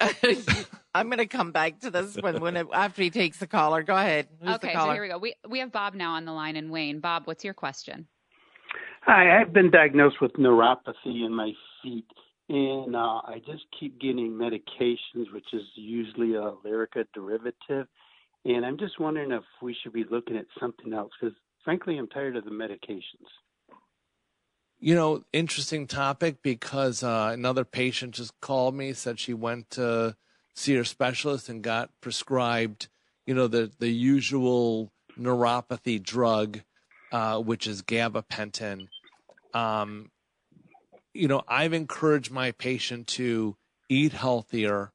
I'm 0.94 1.06
going 1.06 1.18
to 1.18 1.26
come 1.26 1.52
back 1.52 1.80
to 1.80 1.90
this 1.90 2.16
when, 2.16 2.40
when 2.40 2.56
it, 2.56 2.66
after 2.72 3.02
he 3.02 3.10
takes 3.10 3.38
the 3.38 3.46
caller. 3.46 3.82
Go 3.82 3.96
ahead. 3.96 4.28
Who's 4.40 4.54
okay, 4.56 4.72
so 4.74 4.90
here 4.92 5.02
we 5.02 5.08
go. 5.08 5.18
We 5.18 5.34
we 5.48 5.58
have 5.60 5.70
Bob 5.70 5.94
now 5.94 6.14
on 6.14 6.24
the 6.24 6.32
line 6.32 6.56
and 6.56 6.70
Wayne. 6.70 7.00
Bob, 7.00 7.26
what's 7.26 7.44
your 7.44 7.54
question? 7.54 8.06
Hi, 9.02 9.40
I've 9.40 9.52
been 9.52 9.70
diagnosed 9.70 10.20
with 10.20 10.32
neuropathy 10.34 11.24
in 11.24 11.32
my 11.32 11.52
feet, 11.82 12.06
and 12.48 12.96
uh, 12.96 13.20
I 13.24 13.40
just 13.46 13.64
keep 13.78 14.00
getting 14.00 14.32
medications, 14.32 15.32
which 15.32 15.46
is 15.52 15.62
usually 15.76 16.34
a 16.34 16.52
Lyrica 16.64 17.04
derivative. 17.14 17.86
And 18.44 18.64
I'm 18.64 18.78
just 18.78 18.98
wondering 18.98 19.32
if 19.32 19.44
we 19.62 19.76
should 19.82 19.92
be 19.92 20.04
looking 20.10 20.36
at 20.36 20.46
something 20.60 20.92
else 20.92 21.12
because, 21.20 21.36
frankly, 21.64 21.98
I'm 21.98 22.08
tired 22.08 22.36
of 22.36 22.44
the 22.44 22.50
medications. 22.50 23.28
You 24.80 24.94
know, 24.94 25.24
interesting 25.32 25.86
topic 25.86 26.42
because 26.42 27.02
uh, 27.02 27.30
another 27.32 27.64
patient 27.64 28.14
just 28.14 28.40
called 28.40 28.74
me, 28.74 28.92
said 28.92 29.18
she 29.18 29.34
went 29.34 29.70
to 29.70 30.16
see 30.58 30.74
her 30.74 30.84
specialist 30.84 31.48
and 31.48 31.62
got 31.62 31.90
prescribed, 32.00 32.88
you 33.26 33.34
know, 33.34 33.46
the 33.46 33.70
the 33.78 33.90
usual 33.90 34.92
neuropathy 35.18 36.02
drug, 36.02 36.60
uh, 37.12 37.38
which 37.40 37.66
is 37.66 37.82
gabapentin. 37.82 38.88
Um, 39.54 40.10
you 41.14 41.28
know, 41.28 41.42
I've 41.48 41.72
encouraged 41.72 42.30
my 42.30 42.52
patient 42.52 43.06
to 43.08 43.56
eat 43.88 44.12
healthier, 44.12 44.92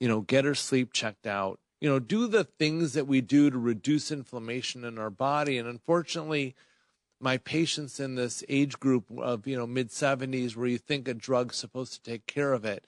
you 0.00 0.08
know, 0.08 0.20
get 0.20 0.44
her 0.44 0.54
sleep 0.54 0.92
checked 0.92 1.26
out, 1.26 1.58
you 1.80 1.88
know, 1.88 1.98
do 1.98 2.26
the 2.26 2.44
things 2.44 2.92
that 2.94 3.06
we 3.06 3.20
do 3.20 3.50
to 3.50 3.58
reduce 3.58 4.10
inflammation 4.10 4.84
in 4.84 4.98
our 4.98 5.10
body. 5.10 5.58
And 5.58 5.68
unfortunately, 5.68 6.54
my 7.20 7.38
patients 7.38 7.98
in 7.98 8.14
this 8.14 8.44
age 8.48 8.78
group 8.78 9.04
of, 9.18 9.46
you 9.46 9.56
know, 9.56 9.66
mid 9.66 9.88
70s, 9.88 10.56
where 10.56 10.68
you 10.68 10.78
think 10.78 11.08
a 11.08 11.14
drug's 11.14 11.56
supposed 11.56 11.92
to 11.94 12.02
take 12.02 12.26
care 12.26 12.52
of 12.52 12.64
it, 12.64 12.86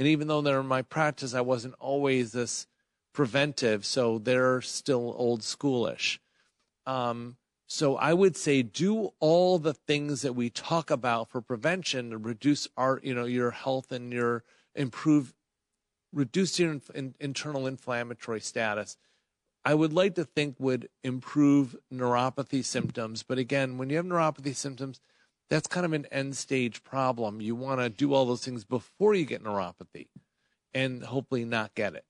and 0.00 0.08
even 0.08 0.28
though 0.28 0.40
they're 0.40 0.60
in 0.60 0.66
my 0.66 0.80
practice, 0.80 1.34
I 1.34 1.42
wasn't 1.42 1.74
always 1.78 2.32
this 2.32 2.66
preventive, 3.12 3.84
so 3.84 4.16
they're 4.16 4.62
still 4.62 5.14
old 5.14 5.42
schoolish. 5.42 6.18
Um, 6.86 7.36
so 7.66 7.96
I 7.96 8.14
would 8.14 8.34
say 8.34 8.62
do 8.62 9.10
all 9.20 9.58
the 9.58 9.74
things 9.74 10.22
that 10.22 10.32
we 10.32 10.48
talk 10.48 10.90
about 10.90 11.28
for 11.28 11.42
prevention 11.42 12.08
to 12.10 12.16
reduce 12.16 12.66
our, 12.78 12.98
you 13.02 13.12
know, 13.12 13.26
your 13.26 13.50
health 13.50 13.92
and 13.92 14.10
your 14.10 14.42
improve, 14.74 15.34
reduce 16.14 16.58
your 16.58 16.72
in, 16.72 16.82
in, 16.94 17.14
internal 17.20 17.66
inflammatory 17.66 18.40
status. 18.40 18.96
I 19.66 19.74
would 19.74 19.92
like 19.92 20.14
to 20.14 20.24
think 20.24 20.56
would 20.58 20.88
improve 21.04 21.76
neuropathy 21.92 22.64
symptoms. 22.64 23.22
But 23.22 23.36
again, 23.36 23.76
when 23.76 23.90
you 23.90 23.96
have 23.98 24.06
neuropathy 24.06 24.56
symptoms, 24.56 24.98
that's 25.50 25.66
kind 25.66 25.84
of 25.84 25.92
an 25.92 26.06
end 26.06 26.36
stage 26.36 26.82
problem. 26.84 27.40
You 27.40 27.56
want 27.56 27.80
to 27.80 27.90
do 27.90 28.14
all 28.14 28.24
those 28.24 28.44
things 28.44 28.64
before 28.64 29.14
you 29.14 29.26
get 29.26 29.42
neuropathy 29.42 30.06
and 30.72 31.02
hopefully 31.02 31.44
not 31.44 31.74
get 31.74 31.94
it. 31.94 32.04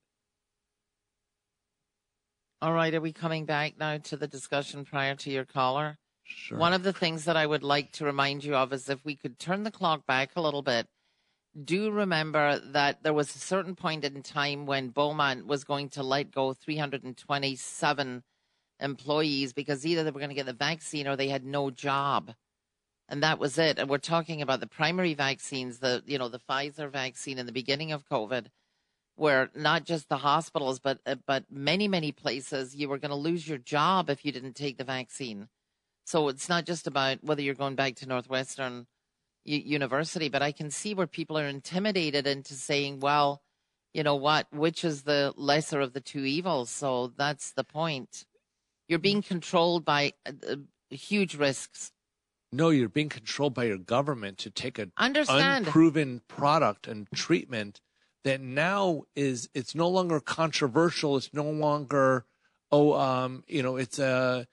All 2.62 2.74
right. 2.74 2.94
Are 2.94 3.00
we 3.00 3.12
coming 3.12 3.46
back 3.46 3.78
now 3.78 3.96
to 3.96 4.16
the 4.18 4.28
discussion 4.28 4.84
prior 4.84 5.14
to 5.16 5.30
your 5.30 5.46
caller? 5.46 5.96
Sure. 6.24 6.58
One 6.58 6.74
of 6.74 6.82
the 6.82 6.92
things 6.92 7.24
that 7.24 7.36
I 7.36 7.46
would 7.46 7.62
like 7.62 7.92
to 7.92 8.04
remind 8.04 8.44
you 8.44 8.54
of 8.54 8.74
is 8.74 8.90
if 8.90 9.02
we 9.04 9.16
could 9.16 9.38
turn 9.38 9.62
the 9.62 9.70
clock 9.70 10.06
back 10.06 10.32
a 10.36 10.42
little 10.42 10.62
bit, 10.62 10.86
do 11.64 11.90
remember 11.90 12.60
that 12.72 13.02
there 13.02 13.14
was 13.14 13.34
a 13.34 13.38
certain 13.38 13.74
point 13.74 14.04
in 14.04 14.22
time 14.22 14.66
when 14.66 14.90
Beaumont 14.90 15.46
was 15.46 15.64
going 15.64 15.88
to 15.90 16.02
let 16.02 16.30
go 16.30 16.52
327 16.52 18.22
employees 18.78 19.52
because 19.54 19.84
either 19.86 20.04
they 20.04 20.10
were 20.10 20.20
going 20.20 20.28
to 20.30 20.36
get 20.36 20.46
the 20.46 20.52
vaccine 20.52 21.08
or 21.08 21.16
they 21.16 21.28
had 21.28 21.44
no 21.44 21.70
job 21.70 22.34
and 23.10 23.24
that 23.24 23.40
was 23.40 23.58
it. 23.58 23.78
And 23.78 23.90
we're 23.90 23.98
talking 23.98 24.40
about 24.40 24.60
the 24.60 24.68
primary 24.68 25.14
vaccines, 25.14 25.80
the 25.80 26.02
you 26.06 26.16
know 26.16 26.28
the 26.28 26.38
Pfizer 26.38 26.90
vaccine 26.90 27.38
in 27.38 27.46
the 27.46 27.52
beginning 27.52 27.92
of 27.92 28.08
COVID, 28.08 28.46
where 29.16 29.50
not 29.54 29.84
just 29.84 30.08
the 30.08 30.18
hospitals, 30.18 30.78
but 30.78 31.00
uh, 31.04 31.16
but 31.26 31.44
many 31.50 31.88
many 31.88 32.12
places 32.12 32.74
you 32.74 32.88
were 32.88 32.98
going 32.98 33.10
to 33.10 33.16
lose 33.16 33.46
your 33.46 33.58
job 33.58 34.08
if 34.08 34.24
you 34.24 34.32
didn't 34.32 34.54
take 34.54 34.78
the 34.78 34.84
vaccine. 34.84 35.48
So 36.06 36.28
it's 36.28 36.48
not 36.48 36.64
just 36.64 36.86
about 36.86 37.22
whether 37.22 37.42
you're 37.42 37.54
going 37.54 37.74
back 37.74 37.96
to 37.96 38.06
Northwestern 38.06 38.86
U- 39.44 39.58
University, 39.58 40.28
but 40.28 40.42
I 40.42 40.52
can 40.52 40.70
see 40.70 40.94
where 40.94 41.06
people 41.06 41.38
are 41.38 41.46
intimidated 41.46 42.26
into 42.26 42.54
saying, 42.54 43.00
well, 43.00 43.42
you 43.92 44.02
know 44.02 44.16
what, 44.16 44.46
which 44.52 44.84
is 44.84 45.02
the 45.02 45.34
lesser 45.36 45.80
of 45.80 45.92
the 45.92 46.00
two 46.00 46.24
evils? 46.24 46.70
So 46.70 47.12
that's 47.16 47.52
the 47.52 47.64
point. 47.64 48.24
You're 48.88 48.98
being 48.98 49.22
controlled 49.22 49.84
by 49.84 50.14
uh, 50.26 50.32
uh 50.48 50.56
huge 50.90 51.36
risks 51.36 51.92
no, 52.52 52.70
you're 52.70 52.88
being 52.88 53.08
controlled 53.08 53.54
by 53.54 53.64
your 53.64 53.78
government 53.78 54.38
to 54.38 54.50
take 54.50 54.78
an 54.78 54.92
Understand. 54.96 55.66
unproven 55.66 56.22
product 56.26 56.88
and 56.88 57.06
treatment 57.14 57.80
that 58.24 58.40
now 58.40 59.02
is 59.14 59.48
it's 59.54 59.74
no 59.74 59.88
longer 59.88 60.20
controversial. 60.20 61.16
It's 61.16 61.32
no 61.32 61.44
longer 61.44 62.26
oh 62.72 62.94
um 62.94 63.44
you 63.48 63.62
know 63.62 63.76
it's 63.76 63.98
a 63.98 64.46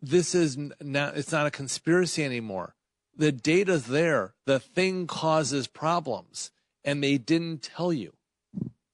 this 0.00 0.34
is 0.34 0.58
not 0.80 1.16
it's 1.16 1.32
not 1.32 1.46
a 1.46 1.50
conspiracy 1.50 2.24
anymore. 2.24 2.74
The 3.16 3.32
data's 3.32 3.86
there. 3.86 4.34
The 4.46 4.58
thing 4.58 5.06
causes 5.06 5.66
problems, 5.66 6.50
and 6.84 7.02
they 7.02 7.18
didn't 7.18 7.62
tell 7.62 7.92
you. 7.92 8.14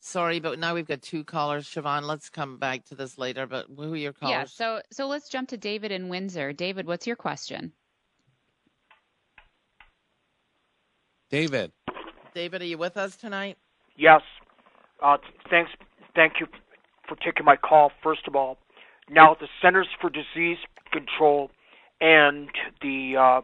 Sorry, 0.09 0.41
but 0.41 0.59
now 0.59 0.75
we've 0.75 0.87
got 0.87 1.03
two 1.03 1.23
callers. 1.23 1.69
Siobhan, 1.69 2.05
let's 2.05 2.31
come 2.31 2.57
back 2.57 2.83
to 2.87 2.95
this 2.95 3.19
later. 3.19 3.47
But 3.47 3.67
who 3.77 3.93
are 3.93 3.97
your 3.97 4.15
callers? 4.15 4.33
Yeah, 4.33 4.45
so 4.47 4.81
so 4.91 5.07
let's 5.07 5.29
jump 5.29 5.51
to 5.51 5.59
David 5.59 5.93
in 5.93 6.09
Windsor. 6.09 6.55
David, 6.55 6.87
what's 6.87 7.07
your 7.07 7.15
question? 7.15 7.73
David. 11.29 11.73
David, 12.35 12.63
are 12.63 12.65
you 12.65 12.79
with 12.79 12.97
us 12.97 13.17
tonight? 13.17 13.59
Yes. 13.99 14.23
Uh, 15.03 15.19
thanks. 15.51 15.71
Thank 16.15 16.41
you 16.41 16.47
for 17.07 17.17
taking 17.17 17.45
my 17.45 17.57
call. 17.57 17.93
First 18.03 18.27
of 18.27 18.35
all, 18.35 18.57
now 19.11 19.37
the 19.39 19.49
Centers 19.61 19.89
for 20.01 20.09
Disease 20.09 20.57
Control 20.91 21.51
and 22.01 22.49
the 22.81 23.15
uh, 23.21 23.41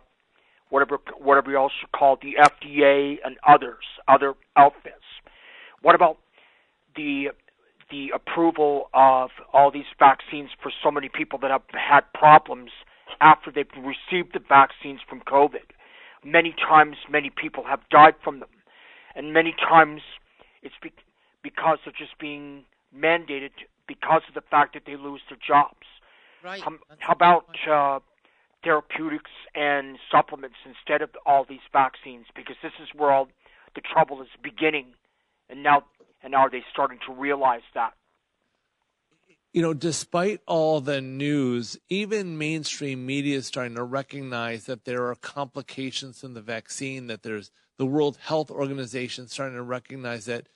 whatever 0.70 0.96
whatever 1.18 1.50
you 1.50 1.58
also 1.58 1.74
call 1.94 2.16
the 2.22 2.36
FDA 2.40 3.16
and 3.22 3.36
others, 3.46 3.84
other 4.08 4.32
outfits. 4.56 4.96
What 5.82 5.94
about 5.94 6.16
the 6.96 7.28
the 7.90 8.10
approval 8.14 8.88
of 8.94 9.30
all 9.52 9.70
these 9.70 9.84
vaccines 9.98 10.50
for 10.62 10.72
so 10.82 10.90
many 10.90 11.08
people 11.08 11.38
that 11.38 11.50
have 11.50 11.62
had 11.72 12.00
problems 12.14 12.70
after 13.20 13.50
they've 13.50 13.66
received 13.76 14.32
the 14.32 14.40
vaccines 14.40 15.00
from 15.08 15.20
COVID. 15.20 15.70
Many 16.24 16.54
times, 16.54 16.96
many 17.10 17.30
people 17.30 17.64
have 17.64 17.80
died 17.90 18.14
from 18.22 18.40
them, 18.40 18.48
and 19.14 19.32
many 19.32 19.52
times 19.52 20.00
it's 20.62 20.74
be- 20.82 20.92
because 21.42 21.78
they're 21.84 21.92
just 21.96 22.18
being 22.18 22.64
mandated 22.96 23.50
because 23.86 24.22
of 24.28 24.34
the 24.34 24.40
fact 24.40 24.72
that 24.74 24.84
they 24.86 24.96
lose 24.96 25.20
their 25.28 25.38
jobs. 25.46 25.86
Right. 26.42 26.66
Um, 26.66 26.78
how 26.98 27.12
about 27.12 27.46
uh, 27.70 28.00
therapeutics 28.62 29.30
and 29.54 29.98
supplements 30.10 30.56
instead 30.64 31.02
of 31.02 31.10
all 31.26 31.44
these 31.46 31.64
vaccines? 31.72 32.26
Because 32.34 32.56
this 32.62 32.72
is 32.82 32.88
where 32.96 33.10
all 33.10 33.28
the 33.74 33.82
trouble 33.82 34.22
is 34.22 34.28
beginning, 34.42 34.94
and 35.50 35.62
now 35.62 35.84
and 36.24 36.34
are 36.34 36.50
they 36.50 36.64
starting 36.72 36.98
to 37.06 37.12
realize 37.12 37.62
that? 37.74 37.94
you 39.54 39.62
know, 39.62 39.72
despite 39.72 40.40
all 40.48 40.80
the 40.80 41.00
news, 41.00 41.78
even 41.88 42.36
mainstream 42.36 43.06
media 43.06 43.36
is 43.38 43.46
starting 43.46 43.76
to 43.76 43.84
recognize 43.84 44.64
that 44.64 44.84
there 44.84 45.06
are 45.06 45.14
complications 45.14 46.24
in 46.24 46.34
the 46.34 46.42
vaccine, 46.42 47.06
that 47.06 47.22
there's 47.22 47.52
the 47.78 47.86
World 47.86 48.18
Health 48.20 48.50
Organization 48.50 49.28
starting 49.28 49.56
to 49.56 49.62
recognize 49.62 50.24
that 50.24 50.48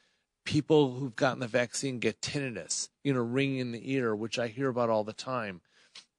people 0.44 0.94
who've 0.94 1.14
gotten 1.14 1.38
the 1.38 1.46
vaccine 1.46 2.00
get 2.00 2.20
tinnitus, 2.20 2.88
you 3.04 3.14
know, 3.14 3.20
ringing 3.20 3.58
in 3.58 3.70
the 3.70 3.92
ear, 3.92 4.16
which 4.16 4.37
I 4.37 4.48
hear 4.48 4.68
about 4.68 4.90
all 4.90 5.04
the 5.04 5.12
time. 5.12 5.60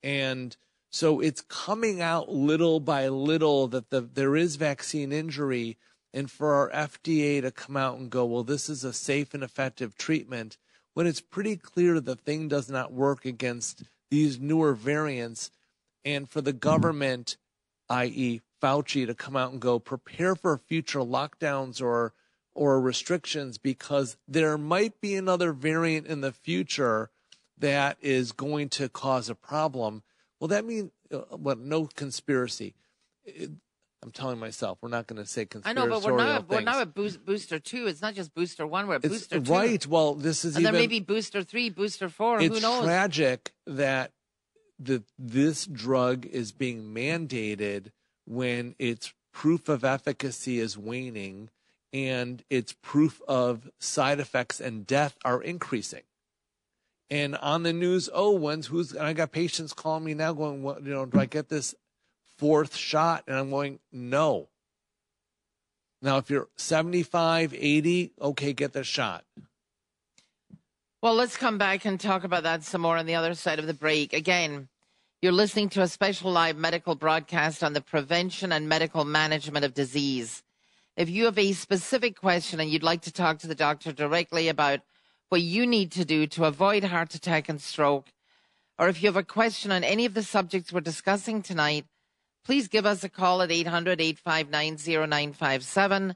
And 0.01 0.55
so 0.89 1.19
it's 1.19 1.41
coming 1.41 2.01
out 2.01 2.29
little 2.29 2.79
by 2.79 3.09
little 3.09 3.67
that 3.67 3.89
the, 3.89 3.99
there 3.99 4.37
is 4.37 4.55
vaccine 4.55 5.11
injury. 5.11 5.77
And 6.13 6.29
for 6.29 6.55
our 6.55 6.69
FDA 6.71 7.41
to 7.41 7.51
come 7.51 7.77
out 7.77 7.97
and 7.99 8.09
go, 8.09 8.25
well, 8.25 8.43
this 8.43 8.69
is 8.69 8.83
a 8.83 8.93
safe 8.93 9.33
and 9.33 9.43
effective 9.43 9.95
treatment 9.95 10.57
when 10.93 11.07
it's 11.07 11.21
pretty 11.21 11.55
clear 11.55 11.99
the 11.99 12.15
thing 12.15 12.47
does 12.47 12.69
not 12.69 12.91
work 12.91 13.25
against 13.25 13.83
these 14.09 14.39
newer 14.39 14.73
variants, 14.73 15.51
and 16.03 16.29
for 16.29 16.41
the 16.41 16.53
government, 16.53 17.37
i.e., 17.89 18.41
Fauci, 18.61 19.05
to 19.05 19.13
come 19.13 19.37
out 19.37 19.51
and 19.51 19.61
go 19.61 19.79
prepare 19.79 20.35
for 20.35 20.57
future 20.57 20.99
lockdowns 20.99 21.81
or 21.81 22.13
or 22.53 22.81
restrictions 22.81 23.57
because 23.57 24.17
there 24.27 24.57
might 24.57 24.99
be 24.99 25.15
another 25.15 25.53
variant 25.53 26.07
in 26.07 26.19
the 26.19 26.33
future 26.33 27.09
that 27.57 27.95
is 28.01 28.33
going 28.33 28.67
to 28.67 28.89
cause 28.89 29.29
a 29.29 29.35
problem. 29.35 30.03
Well, 30.39 30.49
that 30.49 30.65
means 30.65 30.91
uh, 31.13 31.19
what? 31.29 31.59
No 31.59 31.85
conspiracy. 31.85 32.73
I'm 34.01 34.11
telling 34.11 34.39
myself 34.39 34.77
we're 34.81 34.89
not 34.89 35.07
going 35.07 35.21
to 35.21 35.27
say 35.27 35.45
conspiratorial 35.45 35.93
I 35.93 35.97
know, 35.97 36.01
but 36.01 36.11
we're 36.11 36.17
not. 36.17 36.47
Things. 36.47 36.59
We're 36.59 36.63
not 36.63 36.81
a 36.81 36.85
boost, 36.85 37.25
booster 37.25 37.59
two. 37.59 37.87
It's 37.87 38.01
not 38.01 38.15
just 38.15 38.33
booster 38.33 38.65
one. 38.65 38.87
We're 38.87 38.95
a 38.95 38.97
it's, 38.97 39.07
booster 39.07 39.39
two. 39.39 39.51
Right. 39.51 39.85
Well, 39.85 40.15
this 40.15 40.45
is 40.45 40.55
and 40.55 40.61
even, 40.61 40.73
there 40.73 40.81
may 40.81 40.87
be 40.87 41.01
booster 41.01 41.43
three, 41.43 41.69
booster 41.69 42.07
four. 42.07 42.41
It's 42.41 42.55
who 42.55 42.61
knows? 42.61 42.85
tragic 42.85 43.53
that 43.67 44.11
that 44.79 45.03
this 45.17 45.65
drug 45.65 46.25
is 46.25 46.53
being 46.53 46.93
mandated 46.93 47.91
when 48.25 48.75
its 48.79 49.13
proof 49.33 49.67
of 49.67 49.83
efficacy 49.83 50.59
is 50.59 50.77
waning 50.77 51.49
and 51.91 52.43
its 52.49 52.73
proof 52.81 53.21
of 53.27 53.69
side 53.79 54.19
effects 54.19 54.61
and 54.61 54.87
death 54.87 55.17
are 55.25 55.41
increasing. 55.41 56.03
And 57.09 57.35
on 57.37 57.63
the 57.63 57.73
news, 57.73 58.09
oh, 58.13 58.31
when's 58.31 58.67
who's? 58.67 58.93
And 58.93 59.05
I 59.05 59.13
got 59.13 59.31
patients 59.31 59.73
calling 59.73 60.03
me 60.03 60.13
now, 60.13 60.31
going, 60.31 60.61
"What? 60.61 60.83
You 60.83 60.93
know, 60.93 61.05
do 61.05 61.19
I 61.19 61.25
get 61.25 61.49
this 61.49 61.75
fourth 62.39 62.75
shot? 62.75 63.23
And 63.27 63.37
I'm 63.37 63.49
going, 63.49 63.79
no. 63.91 64.47
Now, 66.01 66.17
if 66.17 66.29
you're 66.29 66.47
75, 66.55 67.53
80, 67.53 68.13
okay, 68.21 68.53
get 68.53 68.71
the 68.71 68.85
shot. 68.85 69.25
Well, 71.01 71.15
let's 71.15 71.37
come 71.37 71.57
back 71.57 71.85
and 71.85 71.99
talk 71.99 72.23
about 72.23 72.43
that 72.43 72.63
some 72.63 72.81
more 72.81 72.97
on 72.97 73.05
the 73.05 73.15
other 73.15 73.33
side 73.33 73.59
of 73.59 73.67
the 73.67 73.73
break. 73.73 74.13
Again, 74.13 74.69
you're 75.21 75.33
listening 75.33 75.67
to 75.69 75.81
a 75.81 75.87
special 75.87 76.31
live 76.31 76.55
medical 76.55 76.95
broadcast 76.95 77.63
on 77.63 77.73
the 77.73 77.81
prevention 77.81 78.53
and 78.53 78.69
medical 78.69 79.03
management 79.03 79.65
of 79.65 79.73
disease. 79.73 80.43
If 80.95 81.09
you 81.09 81.25
have 81.25 81.37
a 81.37 81.51
specific 81.51 82.17
question 82.19 82.61
and 82.61 82.69
you'd 82.69 82.83
like 82.83 83.01
to 83.01 83.11
talk 83.11 83.39
to 83.39 83.47
the 83.47 83.55
doctor 83.55 83.91
directly 83.91 84.47
about 84.47 84.79
what 85.27 85.41
you 85.41 85.67
need 85.67 85.91
to 85.93 86.05
do 86.05 86.25
to 86.27 86.45
avoid 86.45 86.85
heart 86.85 87.13
attack 87.15 87.49
and 87.49 87.61
stroke, 87.61 88.07
or 88.77 88.87
if 88.87 89.01
you 89.01 89.07
have 89.07 89.17
a 89.17 89.23
question 89.23 89.71
on 89.71 89.83
any 89.83 90.05
of 90.05 90.13
the 90.13 90.23
subjects 90.23 90.71
we're 90.71 90.79
discussing 90.79 91.41
tonight, 91.41 91.85
please 92.45 92.67
give 92.67 92.85
us 92.85 93.03
a 93.03 93.09
call 93.09 93.41
at 93.41 93.51
800 93.51 94.01
859 94.01 94.77
0957. 95.09 96.15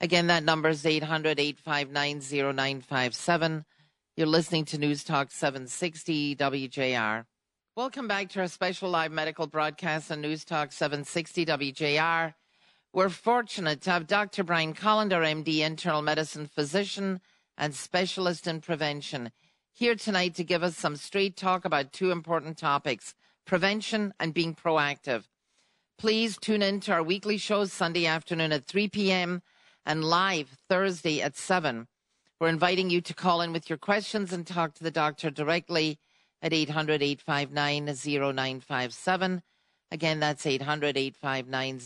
Again, 0.00 0.26
that 0.28 0.44
number 0.44 0.68
is 0.68 0.86
800 0.86 1.38
859 1.38 2.20
0957. 2.54 3.64
You're 4.16 4.26
listening 4.26 4.64
to 4.66 4.78
News 4.78 5.04
Talk 5.04 5.30
760 5.30 6.36
WJR. 6.36 7.24
Welcome 7.76 8.08
back 8.08 8.28
to 8.30 8.40
our 8.40 8.48
special 8.48 8.90
live 8.90 9.12
medical 9.12 9.46
broadcast 9.46 10.10
on 10.10 10.20
News 10.20 10.44
Talk 10.44 10.72
760 10.72 11.46
WJR. 11.46 12.34
We're 12.92 13.08
fortunate 13.08 13.80
to 13.82 13.90
have 13.90 14.06
Dr. 14.06 14.42
Brian 14.42 14.74
Kolender, 14.74 15.24
MD, 15.24 15.60
internal 15.60 16.02
medicine 16.02 16.46
physician 16.46 17.20
and 17.56 17.74
specialist 17.74 18.46
in 18.46 18.60
prevention, 18.60 19.30
here 19.72 19.94
tonight 19.94 20.34
to 20.34 20.44
give 20.44 20.62
us 20.62 20.76
some 20.76 20.96
straight 20.96 21.36
talk 21.36 21.64
about 21.64 21.92
two 21.92 22.10
important 22.10 22.58
topics 22.58 23.14
prevention 23.46 24.12
and 24.18 24.34
being 24.34 24.54
proactive. 24.54 25.24
Please 26.00 26.38
tune 26.38 26.62
in 26.62 26.80
to 26.80 26.92
our 26.92 27.02
weekly 27.02 27.36
shows 27.36 27.74
Sunday 27.74 28.06
afternoon 28.06 28.52
at 28.52 28.64
3 28.64 28.88
p.m. 28.88 29.42
and 29.84 30.02
live 30.02 30.48
Thursday 30.66 31.20
at 31.20 31.36
7. 31.36 31.88
We're 32.40 32.48
inviting 32.48 32.88
you 32.88 33.02
to 33.02 33.12
call 33.12 33.42
in 33.42 33.52
with 33.52 33.68
your 33.68 33.76
questions 33.76 34.32
and 34.32 34.46
talk 34.46 34.72
to 34.76 34.82
the 34.82 34.90
doctor 34.90 35.28
directly 35.28 35.98
at 36.40 36.54
800 36.54 37.02
859 37.02 37.84
0957. 37.84 39.42
Again, 39.90 40.20
that's 40.20 40.46
800 40.46 40.96
859 40.96 41.78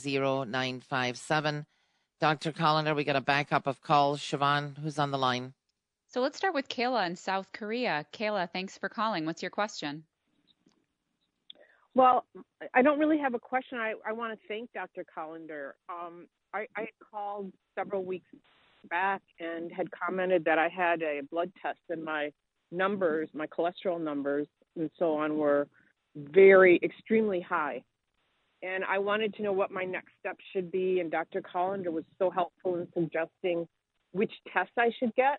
0957. 0.47 1.67
Dr. 2.21 2.53
Kolender, 2.53 2.95
we 2.95 3.03
got 3.03 3.17
a 3.17 3.21
backup 3.21 3.67
of 3.67 3.81
calls. 3.81 4.21
Siobhan, 4.21 4.79
who's 4.79 5.01
on 5.01 5.11
the 5.11 5.19
line? 5.19 5.55
So 6.07 6.21
let's 6.21 6.37
start 6.37 6.55
with 6.55 6.69
Kayla 6.69 7.05
in 7.07 7.17
South 7.17 7.51
Korea. 7.53 8.07
Kayla, 8.13 8.49
thanks 8.49 8.79
for 8.79 8.89
calling. 8.89 9.27
What's 9.27 9.43
your 9.43 9.51
question? 9.51 10.05
Well, 11.95 12.25
I 12.75 12.83
don't 12.83 12.99
really 12.99 13.19
have 13.19 13.35
a 13.35 13.39
question. 13.39 13.79
I, 13.79 13.95
I 14.07 14.13
want 14.13 14.39
to 14.39 14.49
thank 14.49 14.73
Dr. 14.73 15.05
Kolender. 15.17 15.73
Um, 15.89 16.27
I, 16.53 16.67
I 16.77 16.89
called 17.11 17.53
several 17.77 18.05
weeks 18.05 18.31
back 18.91 19.23
and 19.39 19.71
had 19.73 19.89
commented 19.91 20.45
that 20.45 20.59
I 20.59 20.69
had 20.69 21.03
a 21.03 21.21
blood 21.31 21.53
test 21.63 21.79
and 21.91 22.05
my 22.05 22.33
numbers, 22.73 23.29
my 23.33 23.47
cholesterol 23.47 24.01
numbers, 24.01 24.49
and 24.77 24.91
so 24.99 25.17
on 25.17 25.39
were 25.39 25.69
very 26.17 26.81
extremely 26.83 27.41
high. 27.41 27.83
And 28.63 28.83
I 28.85 28.99
wanted 28.99 29.35
to 29.35 29.43
know 29.43 29.53
what 29.53 29.71
my 29.71 29.85
next 29.85 30.13
step 30.19 30.37
should 30.53 30.73
be. 30.73 31.01
And 31.01 31.11
Dr. 31.11 31.43
Kolender 31.43 31.93
was 31.93 32.05
so 32.19 32.31
helpful 32.31 32.77
in 32.77 32.89
suggesting 32.95 33.69
which 34.13 34.33
tests 34.53 34.73
I 34.79 34.91
should 34.99 35.15
get. 35.15 35.39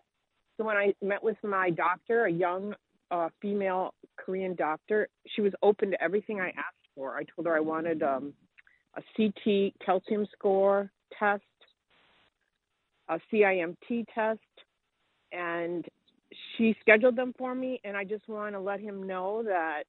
So 0.56 0.64
when 0.64 0.76
I 0.76 0.94
met 1.02 1.22
with 1.22 1.36
my 1.42 1.70
doctor, 1.70 2.26
a 2.26 2.32
young 2.32 2.74
uh, 3.10 3.28
female 3.40 3.94
Korean 4.16 4.54
doctor. 4.54 5.08
She 5.34 5.40
was 5.40 5.52
open 5.62 5.90
to 5.90 6.02
everything 6.02 6.40
I 6.40 6.48
asked 6.48 6.88
for. 6.94 7.16
I 7.16 7.22
told 7.24 7.46
her 7.46 7.56
I 7.56 7.60
wanted 7.60 8.02
um, 8.02 8.32
a 8.96 9.02
CT 9.16 9.74
calcium 9.84 10.26
score 10.32 10.90
test, 11.18 11.42
a 13.08 13.20
CIMT 13.32 14.06
test, 14.14 14.40
and 15.32 15.84
she 16.56 16.74
scheduled 16.80 17.16
them 17.16 17.34
for 17.38 17.54
me. 17.54 17.80
And 17.84 17.96
I 17.96 18.04
just 18.04 18.28
want 18.28 18.54
to 18.54 18.60
let 18.60 18.80
him 18.80 19.06
know 19.06 19.42
that 19.44 19.84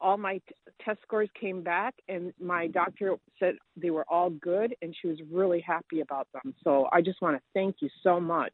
all 0.00 0.16
my 0.16 0.38
t- 0.38 0.54
test 0.84 0.98
scores 1.02 1.28
came 1.40 1.62
back, 1.62 1.94
and 2.08 2.32
my 2.40 2.66
doctor 2.66 3.16
said 3.38 3.54
they 3.76 3.90
were 3.90 4.04
all 4.08 4.30
good, 4.30 4.74
and 4.82 4.94
she 5.00 5.06
was 5.06 5.18
really 5.30 5.60
happy 5.60 6.00
about 6.00 6.26
them. 6.32 6.54
So 6.64 6.88
I 6.90 7.00
just 7.00 7.22
want 7.22 7.36
to 7.36 7.42
thank 7.54 7.76
you 7.80 7.88
so 8.02 8.18
much 8.18 8.52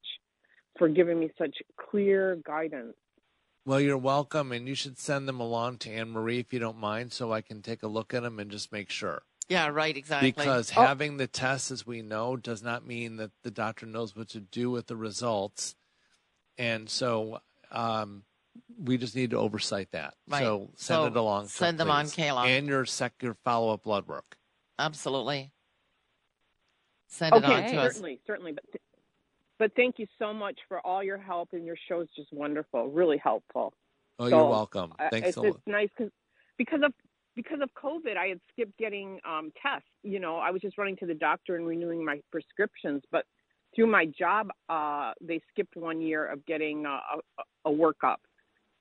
for 0.78 0.88
giving 0.88 1.18
me 1.18 1.30
such 1.38 1.56
clear 1.90 2.38
guidance. 2.46 2.94
Well, 3.68 3.82
you're 3.82 3.98
welcome, 3.98 4.50
and 4.52 4.66
you 4.66 4.74
should 4.74 4.98
send 4.98 5.28
them 5.28 5.40
along 5.40 5.76
to 5.80 5.90
Anne 5.90 6.08
Marie 6.08 6.38
if 6.38 6.54
you 6.54 6.58
don't 6.58 6.78
mind, 6.78 7.12
so 7.12 7.34
I 7.34 7.42
can 7.42 7.60
take 7.60 7.82
a 7.82 7.86
look 7.86 8.14
at 8.14 8.22
them 8.22 8.38
and 8.38 8.50
just 8.50 8.72
make 8.72 8.88
sure. 8.88 9.24
Yeah, 9.46 9.68
right, 9.68 9.94
exactly. 9.94 10.32
Because 10.32 10.72
oh. 10.74 10.80
having 10.80 11.18
the 11.18 11.26
tests, 11.26 11.70
as 11.70 11.86
we 11.86 12.00
know, 12.00 12.38
does 12.38 12.62
not 12.62 12.86
mean 12.86 13.16
that 13.16 13.30
the 13.42 13.50
doctor 13.50 13.84
knows 13.84 14.16
what 14.16 14.30
to 14.30 14.40
do 14.40 14.70
with 14.70 14.86
the 14.86 14.96
results, 14.96 15.74
and 16.56 16.88
so 16.88 17.40
um, 17.70 18.22
we 18.82 18.96
just 18.96 19.14
need 19.14 19.32
to 19.32 19.36
oversight 19.36 19.90
that. 19.92 20.14
Right. 20.26 20.44
So 20.44 20.70
send 20.76 21.00
so 21.00 21.04
it 21.04 21.14
along. 21.14 21.48
Send 21.48 21.76
them 21.76 21.90
on, 21.90 22.06
Kayla, 22.06 22.46
and 22.46 22.66
your 22.68 22.86
sec 22.86 23.12
your 23.20 23.34
follow 23.44 23.74
up 23.74 23.82
blood 23.82 24.08
work. 24.08 24.38
Absolutely. 24.78 25.52
Send 27.08 27.34
okay, 27.34 27.44
it 27.44 27.50
on 27.50 27.62
to 27.64 27.68
certainly, 27.68 27.78
us. 27.78 27.92
Certainly, 27.92 28.20
certainly, 28.26 28.52
but. 28.52 28.64
Th- 28.72 28.82
but 29.58 29.72
thank 29.76 29.98
you 29.98 30.06
so 30.18 30.32
much 30.32 30.58
for 30.68 30.84
all 30.86 31.02
your 31.02 31.18
help, 31.18 31.50
and 31.52 31.64
your 31.64 31.76
show 31.88 32.00
is 32.00 32.08
just 32.14 32.32
wonderful, 32.32 32.88
really 32.88 33.18
helpful. 33.18 33.74
Oh, 34.18 34.28
so, 34.28 34.36
you're 34.36 34.48
welcome. 34.48 34.92
Thanks 35.10 35.28
it's, 35.28 35.34
so 35.34 35.42
much. 35.42 35.54
It's 35.54 35.66
nice 35.66 35.88
because 35.96 36.12
because 36.56 36.80
of 36.84 36.92
because 37.36 37.60
of 37.62 37.70
COVID, 37.80 38.16
I 38.16 38.26
had 38.28 38.40
skipped 38.52 38.76
getting 38.78 39.20
um, 39.24 39.52
tests. 39.62 39.88
You 40.02 40.18
know, 40.18 40.36
I 40.38 40.50
was 40.50 40.60
just 40.60 40.76
running 40.76 40.96
to 40.96 41.06
the 41.06 41.14
doctor 41.14 41.56
and 41.56 41.66
renewing 41.66 42.04
my 42.04 42.20
prescriptions. 42.32 43.02
But 43.12 43.26
through 43.74 43.86
my 43.86 44.06
job, 44.06 44.48
uh, 44.68 45.12
they 45.20 45.40
skipped 45.52 45.76
one 45.76 46.00
year 46.00 46.26
of 46.26 46.44
getting 46.46 46.84
uh, 46.84 46.98
a, 47.64 47.70
a 47.70 47.72
workup, 47.72 48.16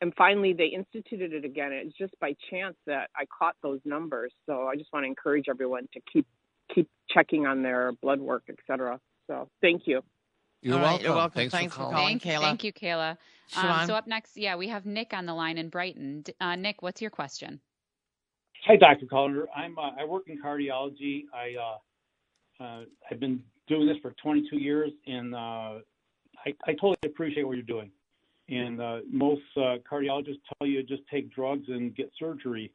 and 0.02 0.14
finally 0.18 0.54
they 0.54 0.68
instituted 0.68 1.34
it 1.34 1.46
again. 1.46 1.72
It's 1.72 1.96
just 1.98 2.14
by 2.20 2.36
chance 2.50 2.76
that 2.88 3.10
I 3.16 3.26
caught 3.38 3.56
those 3.62 3.80
numbers. 3.86 4.34
So 4.48 4.68
I 4.68 4.76
just 4.76 4.92
want 4.92 5.04
to 5.04 5.08
encourage 5.08 5.46
everyone 5.50 5.88
to 5.94 6.02
keep 6.12 6.26
keep 6.74 6.90
checking 7.10 7.46
on 7.46 7.62
their 7.62 7.92
blood 8.02 8.20
work, 8.20 8.44
et 8.50 8.56
cetera. 8.66 9.00
So 9.28 9.50
thank 9.62 9.84
you. 9.86 10.02
You're, 10.62 10.80
welcome. 10.80 11.06
you're 11.06 11.16
welcome. 11.16 11.36
Thanks, 11.36 11.54
Thanks 11.54 11.74
for, 11.74 11.84
for, 11.84 11.92
calling. 11.92 12.20
calling, 12.20 12.42
Kayla. 12.42 12.42
Thank 12.42 12.64
you, 12.64 12.74
Kayla. 12.74 13.18
Um, 13.56 13.88
so 13.88 13.94
up 13.94 14.08
next, 14.08 14.36
yeah, 14.36 14.56
we 14.56 14.68
have 14.68 14.86
Nick 14.86 15.14
on 15.14 15.26
the 15.26 15.34
line 15.34 15.58
in 15.58 15.70
Brighton. 15.70 16.24
Uh, 16.42 16.56
Nick, 16.56 16.82
what's 16.82 17.02
your 17.02 17.12
question? 17.12 17.62
Hi, 18.66 18.76
Dr. 18.76 19.06
Kolender. 19.06 19.46
I'm 19.56 19.78
uh, 19.78 19.92
I 19.98 20.04
work 20.04 20.24
in 20.28 20.42
cardiology. 20.42 21.24
I 21.34 21.56
uh, 21.62 22.64
uh, 22.64 22.82
I've 23.10 23.20
been 23.20 23.42
doing 23.68 23.88
this 23.88 23.98
for 24.02 24.14
22 24.22 24.58
years, 24.58 24.92
and 25.06 25.34
uh, 25.34 25.38
I, 25.38 26.54
I 26.66 26.72
totally 26.74 26.98
appreciate 27.06 27.44
what 27.44 27.54
you're 27.54 27.64
doing. 27.64 27.92
and 28.50 28.82
uh, 28.82 28.98
most 29.12 29.42
uh, 29.58 29.76
cardiologists 29.90 30.40
tell 30.58 30.68
you 30.68 30.84
just 30.84 31.04
take 31.12 31.34
drugs 31.34 31.66
and 31.68 31.96
get 31.96 32.12
surgery. 32.20 32.72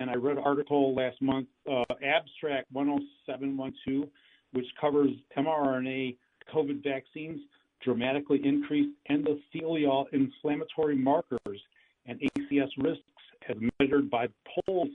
And 0.00 0.10
I 0.10 0.14
read 0.14 0.38
an 0.38 0.42
article 0.44 0.94
last 0.94 1.20
month, 1.22 1.46
uh, 1.70 1.84
abstract 2.02 2.72
10712, 2.72 4.08
which 4.52 4.66
covers 4.80 5.10
mRNA 5.36 6.16
COVID 6.52 6.82
vaccines 6.82 7.40
dramatically 7.82 8.40
increased 8.44 8.96
endothelial 9.10 10.06
inflammatory 10.12 10.96
markers 10.96 11.60
and 12.06 12.20
ACS 12.20 12.70
risks 12.78 13.02
as 13.48 13.56
measured 13.78 14.10
by 14.10 14.26
PULS 14.66 14.88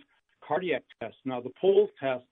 cardiac 0.46 0.84
test. 1.00 1.16
Now, 1.26 1.40
the 1.40 1.52
PULS 1.62 1.90
test, 2.00 2.24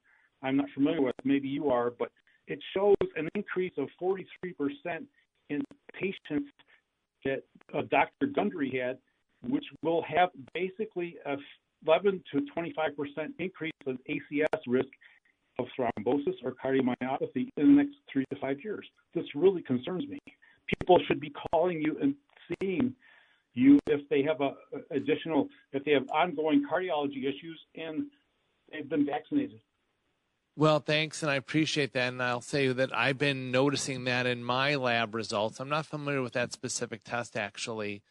I'm 0.41 0.57
not 0.57 0.67
familiar 0.73 1.01
with, 1.01 1.15
maybe 1.23 1.47
you 1.47 1.69
are, 1.69 1.91
but 1.91 2.11
it 2.47 2.59
shows 2.73 2.95
an 3.15 3.29
increase 3.35 3.73
of 3.77 3.89
43% 4.01 4.23
in 5.49 5.61
patients 5.93 6.49
that 7.25 7.43
uh, 7.73 7.81
Dr. 7.89 8.27
Gundry 8.27 8.71
had, 8.79 8.97
which 9.47 9.65
will 9.83 10.03
have 10.03 10.29
basically 10.53 11.15
a 11.25 11.37
11 11.85 12.23
to 12.31 12.41
25% 12.57 13.33
increase 13.39 13.73
in 13.85 13.99
ACS 14.09 14.59
risk 14.67 14.89
of 15.59 15.65
thrombosis 15.77 16.35
or 16.43 16.53
cardiomyopathy 16.53 17.49
in 17.57 17.75
the 17.75 17.83
next 17.83 17.95
three 18.11 18.25
to 18.31 18.39
five 18.39 18.57
years. 18.63 18.85
This 19.13 19.25
really 19.35 19.61
concerns 19.61 20.07
me. 20.07 20.19
People 20.79 20.99
should 21.07 21.19
be 21.19 21.33
calling 21.51 21.81
you 21.81 21.97
and 22.01 22.15
seeing 22.59 22.93
you 23.53 23.79
if 23.87 24.07
they 24.09 24.21
have 24.21 24.41
a, 24.41 24.53
additional 24.91 25.47
if 25.73 25.83
they 25.83 25.91
have 25.91 26.07
ongoing 26.09 26.63
cardiology 26.71 27.23
issues 27.23 27.59
and 27.75 28.05
they've 28.71 28.87
been 28.87 29.05
vaccinated. 29.05 29.59
Well, 30.55 30.79
thanks, 30.79 31.21
and 31.21 31.31
I 31.31 31.35
appreciate 31.35 31.93
that. 31.93 32.07
And 32.07 32.21
I'll 32.21 32.41
say 32.41 32.67
that 32.69 32.95
I've 32.95 33.19
been 33.19 33.51
noticing 33.51 34.05
that 34.05 34.25
in 34.25 34.43
my 34.43 34.75
lab 34.75 35.13
results. 35.13 35.59
I'm 35.59 35.69
not 35.69 35.85
familiar 35.85 36.21
with 36.21 36.33
that 36.33 36.51
specific 36.51 37.03
test 37.03 37.37
actually, 37.37 38.01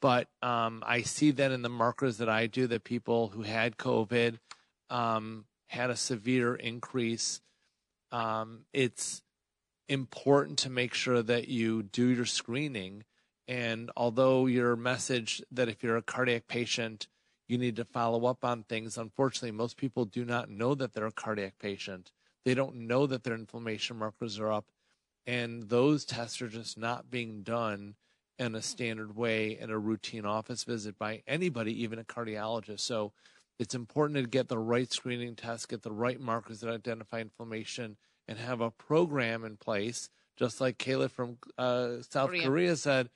but 0.00 0.28
um, 0.42 0.84
I 0.86 1.02
see 1.02 1.32
that 1.32 1.50
in 1.50 1.62
the 1.62 1.68
markers 1.68 2.18
that 2.18 2.28
I 2.28 2.46
do 2.46 2.66
that 2.68 2.84
people 2.84 3.28
who 3.28 3.42
had 3.42 3.76
COVID 3.76 4.38
um, 4.88 5.46
had 5.66 5.90
a 5.90 5.96
severe 5.96 6.54
increase. 6.54 7.40
Um, 8.12 8.60
it's 8.72 9.22
important 9.88 10.58
to 10.60 10.70
make 10.70 10.94
sure 10.94 11.22
that 11.22 11.48
you 11.48 11.82
do 11.82 12.06
your 12.06 12.26
screening. 12.26 13.04
And 13.48 13.90
although 13.96 14.46
your 14.46 14.76
message 14.76 15.42
that 15.52 15.68
if 15.68 15.82
you're 15.82 15.96
a 15.96 16.02
cardiac 16.02 16.48
patient, 16.48 17.06
you 17.48 17.58
need 17.58 17.76
to 17.76 17.84
follow 17.84 18.26
up 18.26 18.44
on 18.44 18.64
things. 18.64 18.98
Unfortunately, 18.98 19.52
most 19.52 19.76
people 19.76 20.04
do 20.04 20.24
not 20.24 20.50
know 20.50 20.74
that 20.74 20.92
they're 20.92 21.06
a 21.06 21.12
cardiac 21.12 21.58
patient. 21.60 22.10
They 22.44 22.54
don't 22.54 22.74
know 22.74 23.06
that 23.06 23.22
their 23.22 23.34
inflammation 23.34 23.98
markers 23.98 24.38
are 24.38 24.52
up. 24.52 24.66
And 25.26 25.68
those 25.68 26.04
tests 26.04 26.40
are 26.42 26.48
just 26.48 26.78
not 26.78 27.10
being 27.10 27.42
done 27.42 27.94
in 28.38 28.54
a 28.54 28.62
standard 28.62 29.16
way 29.16 29.58
in 29.58 29.70
a 29.70 29.78
routine 29.78 30.26
office 30.26 30.64
visit 30.64 30.98
by 30.98 31.22
anybody, 31.26 31.82
even 31.82 31.98
a 31.98 32.04
cardiologist. 32.04 32.80
So 32.80 33.12
it's 33.58 33.74
important 33.74 34.18
to 34.18 34.28
get 34.28 34.48
the 34.48 34.58
right 34.58 34.92
screening 34.92 35.34
test, 35.34 35.68
get 35.68 35.82
the 35.82 35.92
right 35.92 36.20
markers 36.20 36.60
that 36.60 36.70
identify 36.70 37.20
inflammation, 37.20 37.96
and 38.28 38.38
have 38.38 38.60
a 38.60 38.70
program 38.70 39.44
in 39.44 39.56
place, 39.56 40.10
just 40.36 40.60
like 40.60 40.78
Kayla 40.78 41.10
from 41.10 41.38
uh, 41.56 42.02
South 42.08 42.30
Korea. 42.30 42.44
Korea 42.44 42.76
said 42.76 43.10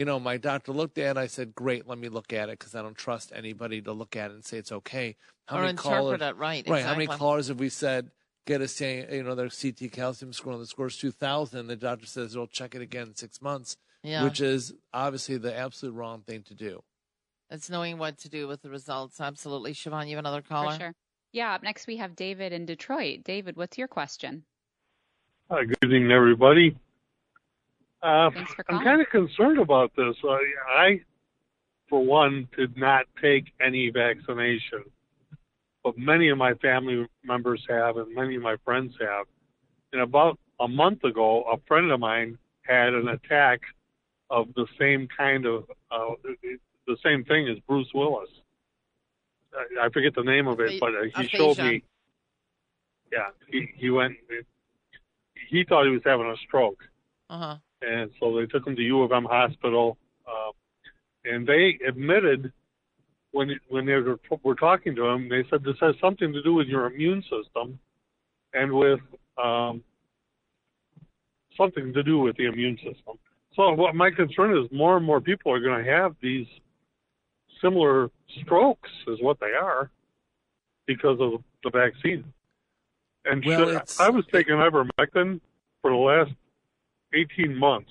you 0.00 0.06
know, 0.06 0.18
my 0.18 0.38
doctor 0.38 0.72
looked 0.72 0.96
at 0.96 1.18
it. 1.18 1.20
I 1.20 1.26
said, 1.26 1.54
great, 1.54 1.86
let 1.86 1.98
me 1.98 2.08
look 2.08 2.32
at 2.32 2.48
it 2.48 2.58
because 2.58 2.74
I 2.74 2.80
don't 2.80 2.96
trust 2.96 3.32
anybody 3.34 3.82
to 3.82 3.92
look 3.92 4.16
at 4.16 4.30
it 4.30 4.34
and 4.34 4.42
say 4.42 4.56
it's 4.56 4.72
okay. 4.72 5.16
How 5.46 5.56
or 5.56 5.60
many 5.60 5.70
interpret 5.72 5.94
callers, 5.94 6.22
it 6.22 6.24
right. 6.24 6.38
Right. 6.38 6.58
Exactly. 6.58 6.82
How 6.82 6.94
many 6.94 7.06
callers 7.06 7.48
have 7.48 7.60
we 7.60 7.68
said, 7.68 8.10
get 8.46 8.62
a 8.62 8.68
saying, 8.68 9.12
you 9.12 9.22
know, 9.22 9.34
their 9.34 9.50
CT 9.50 9.92
calcium 9.92 10.32
score 10.32 10.54
and 10.54 10.62
the 10.62 10.66
score 10.66 10.86
is 10.86 10.96
2,000. 10.96 11.66
The 11.66 11.76
doctor 11.76 12.06
says, 12.06 12.34
we'll 12.34 12.46
check 12.46 12.74
it 12.74 12.80
again 12.80 13.08
in 13.08 13.14
six 13.14 13.42
months, 13.42 13.76
yeah. 14.02 14.24
which 14.24 14.40
is 14.40 14.72
obviously 14.94 15.36
the 15.36 15.54
absolute 15.54 15.92
wrong 15.92 16.22
thing 16.22 16.44
to 16.44 16.54
do. 16.54 16.82
It's 17.50 17.68
knowing 17.68 17.98
what 17.98 18.18
to 18.18 18.28
do 18.28 18.46
with 18.46 18.62
the 18.62 18.70
results. 18.70 19.20
Absolutely. 19.20 19.72
Siobhan, 19.72 20.08
you 20.08 20.16
have 20.16 20.24
another 20.24 20.42
caller? 20.42 20.72
For 20.72 20.78
sure. 20.78 20.94
Yeah, 21.32 21.54
up 21.54 21.62
next 21.62 21.86
we 21.86 21.96
have 21.96 22.16
David 22.16 22.52
in 22.52 22.64
Detroit. 22.64 23.24
David, 23.24 23.56
what's 23.56 23.76
your 23.78 23.88
question? 23.88 24.44
Hi, 25.50 25.64
good 25.64 25.76
evening, 25.82 26.12
everybody. 26.12 26.76
Uh, 28.02 28.30
I'm 28.68 28.84
kind 28.84 29.00
of 29.00 29.10
concerned 29.10 29.58
about 29.58 29.94
this. 29.96 30.16
I, 30.24 30.40
I, 30.68 31.00
for 31.88 32.04
one, 32.04 32.48
did 32.56 32.76
not 32.76 33.06
take 33.20 33.52
any 33.60 33.90
vaccination, 33.90 34.84
but 35.84 35.98
many 35.98 36.28
of 36.28 36.38
my 36.38 36.54
family 36.54 37.06
members 37.24 37.64
have, 37.68 37.96
and 37.96 38.14
many 38.14 38.36
of 38.36 38.42
my 38.42 38.56
friends 38.64 38.94
have. 39.00 39.26
And 39.92 40.02
about 40.02 40.38
a 40.60 40.68
month 40.68 41.04
ago, 41.04 41.42
a 41.42 41.58
friend 41.66 41.90
of 41.90 42.00
mine 42.00 42.38
had 42.62 42.94
an 42.94 43.08
attack 43.08 43.60
of 44.30 44.48
the 44.54 44.66
same 44.78 45.08
kind 45.16 45.46
of 45.46 45.64
uh, 45.90 46.14
the 46.90 47.08
same 47.08 47.24
thing 47.24 47.48
as 47.48 47.58
Bruce 47.68 47.88
Willis. 47.94 48.28
I, 49.54 49.86
I 49.86 49.88
forget 49.90 50.14
the 50.14 50.22
name 50.22 50.46
of 50.46 50.60
it, 50.60 50.80
but 50.80 50.90
uh, 50.90 51.20
he 51.20 51.28
showed 51.28 51.58
me. 51.58 51.82
Yeah, 53.12 53.28
he 53.48 53.68
he 53.76 53.90
went. 53.90 54.16
He 55.48 55.64
thought 55.64 55.84
he 55.84 55.90
was 55.90 56.02
having 56.04 56.26
a 56.26 56.36
stroke. 56.46 56.78
Uh 57.28 57.38
huh 57.38 57.56
and 57.82 58.10
so 58.20 58.36
they 58.36 58.46
took 58.46 58.66
him 58.66 58.76
to 58.76 58.82
U 58.82 59.02
of 59.02 59.12
M 59.12 59.24
hospital, 59.24 59.96
uh, 60.26 60.52
and 61.24 61.46
they 61.46 61.78
admitted 61.86 62.52
when 63.32 63.58
when 63.68 63.86
they 63.86 63.94
were, 63.94 64.18
were 64.42 64.54
talking 64.54 64.94
to 64.96 65.06
him, 65.06 65.28
they 65.28 65.44
said 65.50 65.62
this 65.64 65.76
has 65.80 65.94
something 66.00 66.32
to 66.32 66.42
do 66.42 66.54
with 66.54 66.66
your 66.66 66.86
immune 66.86 67.22
system, 67.22 67.78
and 68.52 68.72
with 68.72 69.00
um, 69.42 69.82
something 71.56 71.92
to 71.92 72.02
do 72.02 72.18
with 72.18 72.36
the 72.36 72.46
immune 72.46 72.76
system. 72.76 73.18
So 73.54 73.72
what 73.72 73.94
my 73.94 74.10
concern 74.10 74.56
is, 74.56 74.70
more 74.70 74.96
and 74.96 75.04
more 75.04 75.20
people 75.20 75.52
are 75.52 75.60
going 75.60 75.84
to 75.84 75.90
have 75.90 76.14
these 76.22 76.46
similar 77.62 78.10
strokes, 78.40 78.90
is 79.06 79.20
what 79.20 79.38
they 79.40 79.52
are, 79.52 79.90
because 80.86 81.18
of 81.20 81.42
the 81.62 81.70
vaccine. 81.70 82.24
And 83.24 83.44
well, 83.44 83.80
should, 83.80 83.82
I 84.00 84.10
was 84.10 84.24
taking 84.32 84.54
ivermectin 84.54 85.40
for 85.82 85.90
the 85.90 85.96
last 85.96 86.32
18 87.12 87.56
months, 87.56 87.90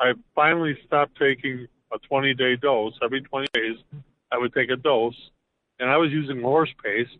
I 0.00 0.12
finally 0.34 0.78
stopped 0.86 1.18
taking 1.18 1.66
a 1.92 1.98
20 1.98 2.34
day 2.34 2.56
dose. 2.56 2.94
Every 3.02 3.20
20 3.20 3.48
days, 3.52 3.76
I 4.30 4.38
would 4.38 4.52
take 4.54 4.70
a 4.70 4.76
dose, 4.76 5.16
and 5.78 5.90
I 5.90 5.96
was 5.96 6.10
using 6.10 6.42
horse 6.42 6.72
paste, 6.82 7.16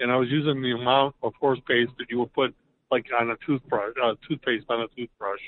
and 0.00 0.10
I 0.10 0.16
was 0.16 0.28
using 0.28 0.62
the 0.62 0.72
amount 0.72 1.14
of 1.22 1.34
horse 1.40 1.60
paste 1.66 1.92
that 1.98 2.10
you 2.10 2.18
would 2.20 2.32
put 2.32 2.54
like 2.90 3.06
on 3.18 3.30
a 3.30 3.36
toothbrush, 3.46 3.94
uh, 4.02 4.14
toothpaste 4.26 4.66
on 4.68 4.80
a 4.80 4.88
toothbrush 4.96 5.40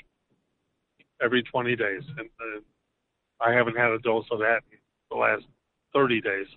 every 1.21 1.43
20 1.43 1.75
days, 1.75 2.03
and 2.17 2.29
uh, 2.39 2.59
I 3.41 3.53
haven't 3.53 3.77
had 3.77 3.91
a 3.91 3.99
dose 3.99 4.25
of 4.31 4.39
that 4.39 4.61
in 4.71 4.77
the 5.13 5.19
last 5.19 5.45
30 5.93 6.21
days. 6.21 6.47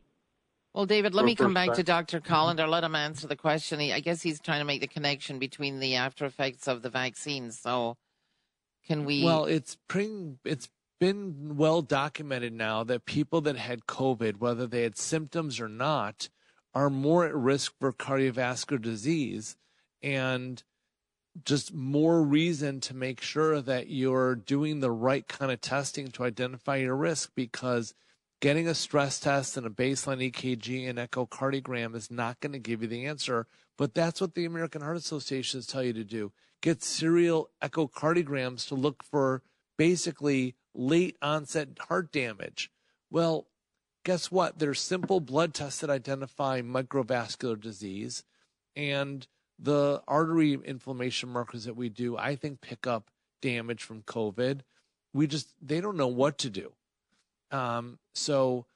Well, 0.75 0.87
David, 0.87 1.15
let 1.15 1.25
me 1.25 1.35
come 1.35 1.55
back 1.55 1.69
time. 1.69 1.77
to 1.77 1.83
Dr. 1.83 2.21
Kolender. 2.21 2.69
Let 2.69 2.85
him 2.85 2.95
answer 2.95 3.27
the 3.27 3.37
question. 3.37 3.81
I 3.81 4.01
guess 4.01 4.21
he's 4.21 4.41
trying 4.41 4.61
to 4.61 4.65
make 4.67 4.83
the 4.83 4.87
connection 4.87 5.39
between 5.39 5.81
the 5.81 5.95
after 5.95 6.27
effects 6.27 6.69
of 6.69 6.83
the 6.83 6.91
vaccine. 6.91 7.51
So 7.51 7.97
can 8.87 9.07
we? 9.07 9.25
Well, 9.25 9.47
it's 9.47 9.79
pretty, 9.89 10.35
it's 10.45 10.69
been 11.01 11.57
well 11.57 11.81
documented 11.81 12.53
now 12.53 12.85
that 12.85 13.07
people 13.07 13.41
that 13.43 13.57
had 13.57 13.87
COVID, 13.87 14.39
whether 14.39 14.67
they 14.67 14.83
had 14.83 14.99
symptoms 14.99 15.61
or 15.61 15.69
not, 15.69 16.29
are 16.75 16.91
more 16.91 17.25
at 17.25 17.35
risk 17.35 17.73
for 17.81 17.91
cardiovascular 17.91 18.81
disease 18.81 19.57
and 20.03 20.63
just 21.43 21.73
more 21.73 22.23
reason 22.23 22.81
to 22.81 22.95
make 22.95 23.23
sure 23.23 23.63
that 23.63 23.89
you're 23.89 24.35
doing 24.35 24.81
the 24.81 24.91
right 24.91 25.27
kind 25.27 25.51
of 25.51 25.61
testing 25.61 26.09
to 26.09 26.25
identify 26.25 26.77
your 26.77 26.97
risk 26.97 27.33
because 27.35 27.95
getting 28.41 28.69
a 28.69 28.75
stress 28.75 29.19
test 29.19 29.57
and 29.57 29.67
a 29.67 29.71
baseline 29.71 30.31
EKG 30.31 30.89
and 30.89 30.99
echocardiogram 30.99 31.95
is 31.95 32.11
not 32.11 32.41
going 32.41 32.53
to 32.53 32.59
give 32.59 32.83
you 32.83 32.89
the 32.89 33.07
answer. 33.07 33.47
But 33.79 33.95
that's 33.95 34.21
what 34.21 34.35
the 34.35 34.45
American 34.45 34.83
Heart 34.83 34.97
Association 34.97 35.61
is 35.61 35.67
telling 35.67 35.89
you 35.89 35.93
to 35.95 36.05
do 36.05 36.33
get 36.63 36.83
serial 36.83 37.51
echocardiograms 37.63 38.67
to 38.67 38.75
look 38.75 39.03
for 39.05 39.43
basically 39.77 40.57
late 40.75 41.17
onset 41.21 41.69
heart 41.89 42.11
damage. 42.11 42.71
Well, 43.11 43.47
guess 44.05 44.31
what? 44.31 44.59
There's 44.59 44.81
simple 44.81 45.21
blood 45.21 45.55
tests 45.55 45.81
that 45.81 45.91
identify 45.91 46.63
microvascular 46.63 47.61
disease 47.61 48.25
and 48.75 49.27
the 49.59 50.03
artery 50.07 50.53
inflammation 50.53 51.29
markers 51.29 51.65
that 51.65 51.77
we 51.77 51.89
do, 51.89 52.17
I 52.17 52.37
think 52.37 52.61
pick 52.61 52.87
up 52.87 53.11
damage 53.41 53.83
from 53.83 54.03
COVID. 54.03 54.61
We 55.13 55.27
just, 55.27 55.55
they 55.63 55.81
don't 55.81 55.97
know 55.97 56.09
what 56.09 56.39
to 56.39 56.51
do. 56.51 56.73
Um, 57.51 57.99
so 58.15 58.67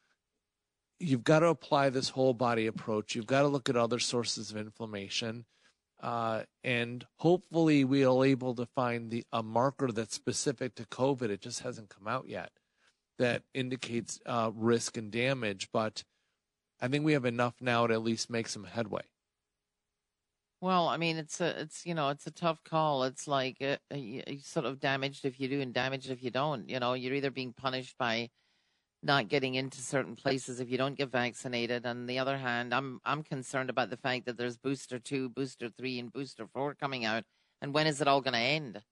you've 0.99 1.25
got 1.25 1.41
to 1.41 1.49
apply 1.49 1.91
this 1.91 2.11
whole 2.11 2.35
body 2.35 2.67
approach. 2.67 3.15
You've 3.15 3.27
got 3.27 3.43
to 3.43 3.49
look 3.49 3.69
at 3.69 3.77
other 3.77 3.99
sources 3.99 4.51
of 4.51 4.57
inflammation. 4.57 5.47
Uh, 6.03 6.45
and 6.65 7.07
hopefully 7.17 7.85
we'll 7.85 8.25
able 8.25 8.55
to 8.55 8.67
find 8.75 9.11
the 9.11 9.25
a 9.33 9.43
marker 9.43 9.93
that's 9.93 10.15
specific 10.15 10.75
to 10.77 10.85
COVID. 10.87 11.29
It 11.29 11.43
just 11.43 11.61
hasn't 11.61 11.91
come 11.91 12.09
out 12.09 12.27
yet 12.27 12.51
that 13.19 13.43
indicates 13.53 14.19
uh, 14.25 14.51
risk 14.55 14.97
and 14.97 15.11
damage, 15.11 15.69
but 15.73 16.03
I 16.81 16.89
think 16.89 17.05
we 17.05 17.13
have 17.13 17.27
enough 17.27 17.55
now 17.61 17.87
to 17.87 17.93
at 17.93 18.03
least 18.03 18.31
make 18.31 18.49
some 18.49 18.65
headway. 18.65 19.03
Well, 20.63 20.89
I 20.89 20.97
mean, 20.97 21.19
it's 21.19 21.41
a, 21.41 21.61
it's 21.61 21.85
you 21.85 21.95
know, 21.95 22.09
it's 22.09 22.27
a 22.27 22.31
tough 22.31 22.63
call. 22.65 23.05
It's 23.05 23.29
like 23.29 23.59
uh, 23.61 23.77
uh 23.93 23.97
you, 23.97 24.23
sort 24.43 24.67
of 24.67 24.81
damaged 24.81 25.27
if 25.27 25.39
you 25.39 25.49
do 25.49 25.61
and 25.61 25.73
damaged 25.73 26.11
if 26.11 26.23
you 26.23 26.31
don't. 26.31 26.69
You 26.69 26.81
know, 26.81 26.95
you're 26.95 27.15
either 27.15 27.31
being 27.31 27.53
punished 27.53 27.97
by 27.99 28.31
not 29.03 29.29
getting 29.29 29.55
into 29.55 29.81
certain 29.81 30.17
places 30.17 30.61
if 30.61 30.71
you 30.71 30.77
don't 30.77 30.97
get 30.99 31.11
vaccinated. 31.11 31.87
On 31.87 32.07
the 32.07 32.19
other 32.19 32.39
hand, 32.39 32.75
I'm 32.75 33.01
I'm 33.05 33.23
concerned 33.23 33.71
about 33.71 33.91
the 33.91 33.97
fact 33.97 34.27
that 34.27 34.37
there's 34.37 34.57
booster 34.57 34.99
two, 34.99 35.29
booster 35.29 35.69
three, 35.69 35.99
and 35.99 36.13
booster 36.13 36.47
four 36.47 36.75
coming 36.75 37.05
out. 37.05 37.25
And 37.61 37.75
when 37.75 37.87
is 37.87 38.01
it 38.01 38.09
all 38.09 38.21
going 38.21 38.35
to 38.35 38.39
end? 38.39 38.83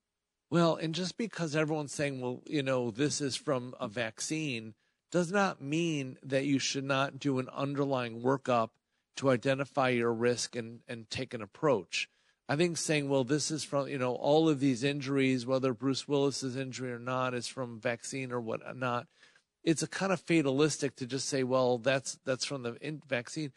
Well, 0.51 0.77
and 0.77 0.94
just 0.94 1.18
because 1.18 1.55
everyone's 1.55 1.92
saying, 1.92 2.21
well, 2.21 2.42
you 2.47 2.62
know, 2.62 2.90
this 2.90 3.21
is 3.21 3.37
from 3.37 3.75
a 3.79 3.87
vaccine, 3.88 4.75
does 5.11 5.31
not 5.31 5.61
mean 5.61 6.16
that 6.23 6.47
you 6.47 6.59
should 6.59 6.85
not 6.85 7.18
do 7.18 7.38
an 7.38 7.49
underlying 7.51 8.23
workup 8.23 8.71
to 9.16 9.31
identify 9.31 9.90
your 9.90 10.12
risk 10.12 10.57
and, 10.57 10.81
and 10.88 11.11
take 11.11 11.35
an 11.35 11.42
approach. 11.42 12.09
I 12.49 12.57
think 12.57 12.79
saying, 12.79 13.11
well, 13.11 13.25
this 13.25 13.51
is 13.51 13.62
from, 13.62 13.88
you 13.88 13.99
know, 13.99 14.14
all 14.14 14.49
of 14.49 14.59
these 14.59 14.83
injuries, 14.83 15.44
whether 15.44 15.75
Bruce 15.75 16.09
Willis's 16.09 16.57
injury 16.57 16.92
or 16.92 16.99
not 16.99 17.35
is 17.35 17.47
from 17.47 17.79
vaccine 17.79 18.33
or 18.33 18.40
what 18.40 18.61
not, 18.77 19.07
it's 19.62 19.83
a 19.83 19.88
kind 19.88 20.12
of 20.12 20.21
fatalistic 20.21 20.97
to 20.97 21.07
just 21.07 21.29
say, 21.29 21.42
well, 21.42 21.79
that's, 21.79 22.18
that's 22.25 22.44
from 22.44 22.62
the 22.62 22.77
vaccine. 23.07 23.53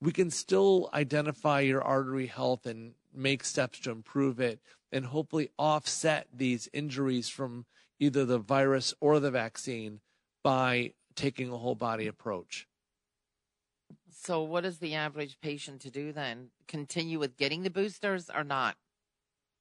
We 0.00 0.12
can 0.12 0.30
still 0.30 0.88
identify 0.94 1.60
your 1.60 1.82
artery 1.82 2.26
health 2.26 2.66
and 2.66 2.94
make 3.14 3.44
steps 3.44 3.80
to 3.80 3.90
improve 3.90 4.40
it 4.40 4.60
and 4.92 5.06
hopefully 5.06 5.50
offset 5.58 6.26
these 6.32 6.68
injuries 6.72 7.28
from 7.28 7.66
either 7.98 8.24
the 8.24 8.38
virus 8.38 8.94
or 9.00 9.20
the 9.20 9.30
vaccine 9.30 10.00
by 10.42 10.92
taking 11.14 11.50
a 11.50 11.58
whole 11.58 11.74
body 11.74 12.06
approach. 12.06 12.66
So, 14.10 14.42
what 14.42 14.64
is 14.64 14.78
the 14.78 14.94
average 14.94 15.38
patient 15.40 15.80
to 15.82 15.90
do 15.90 16.12
then? 16.12 16.48
Continue 16.66 17.18
with 17.18 17.36
getting 17.36 17.62
the 17.62 17.70
boosters 17.70 18.30
or 18.34 18.44
not? 18.44 18.76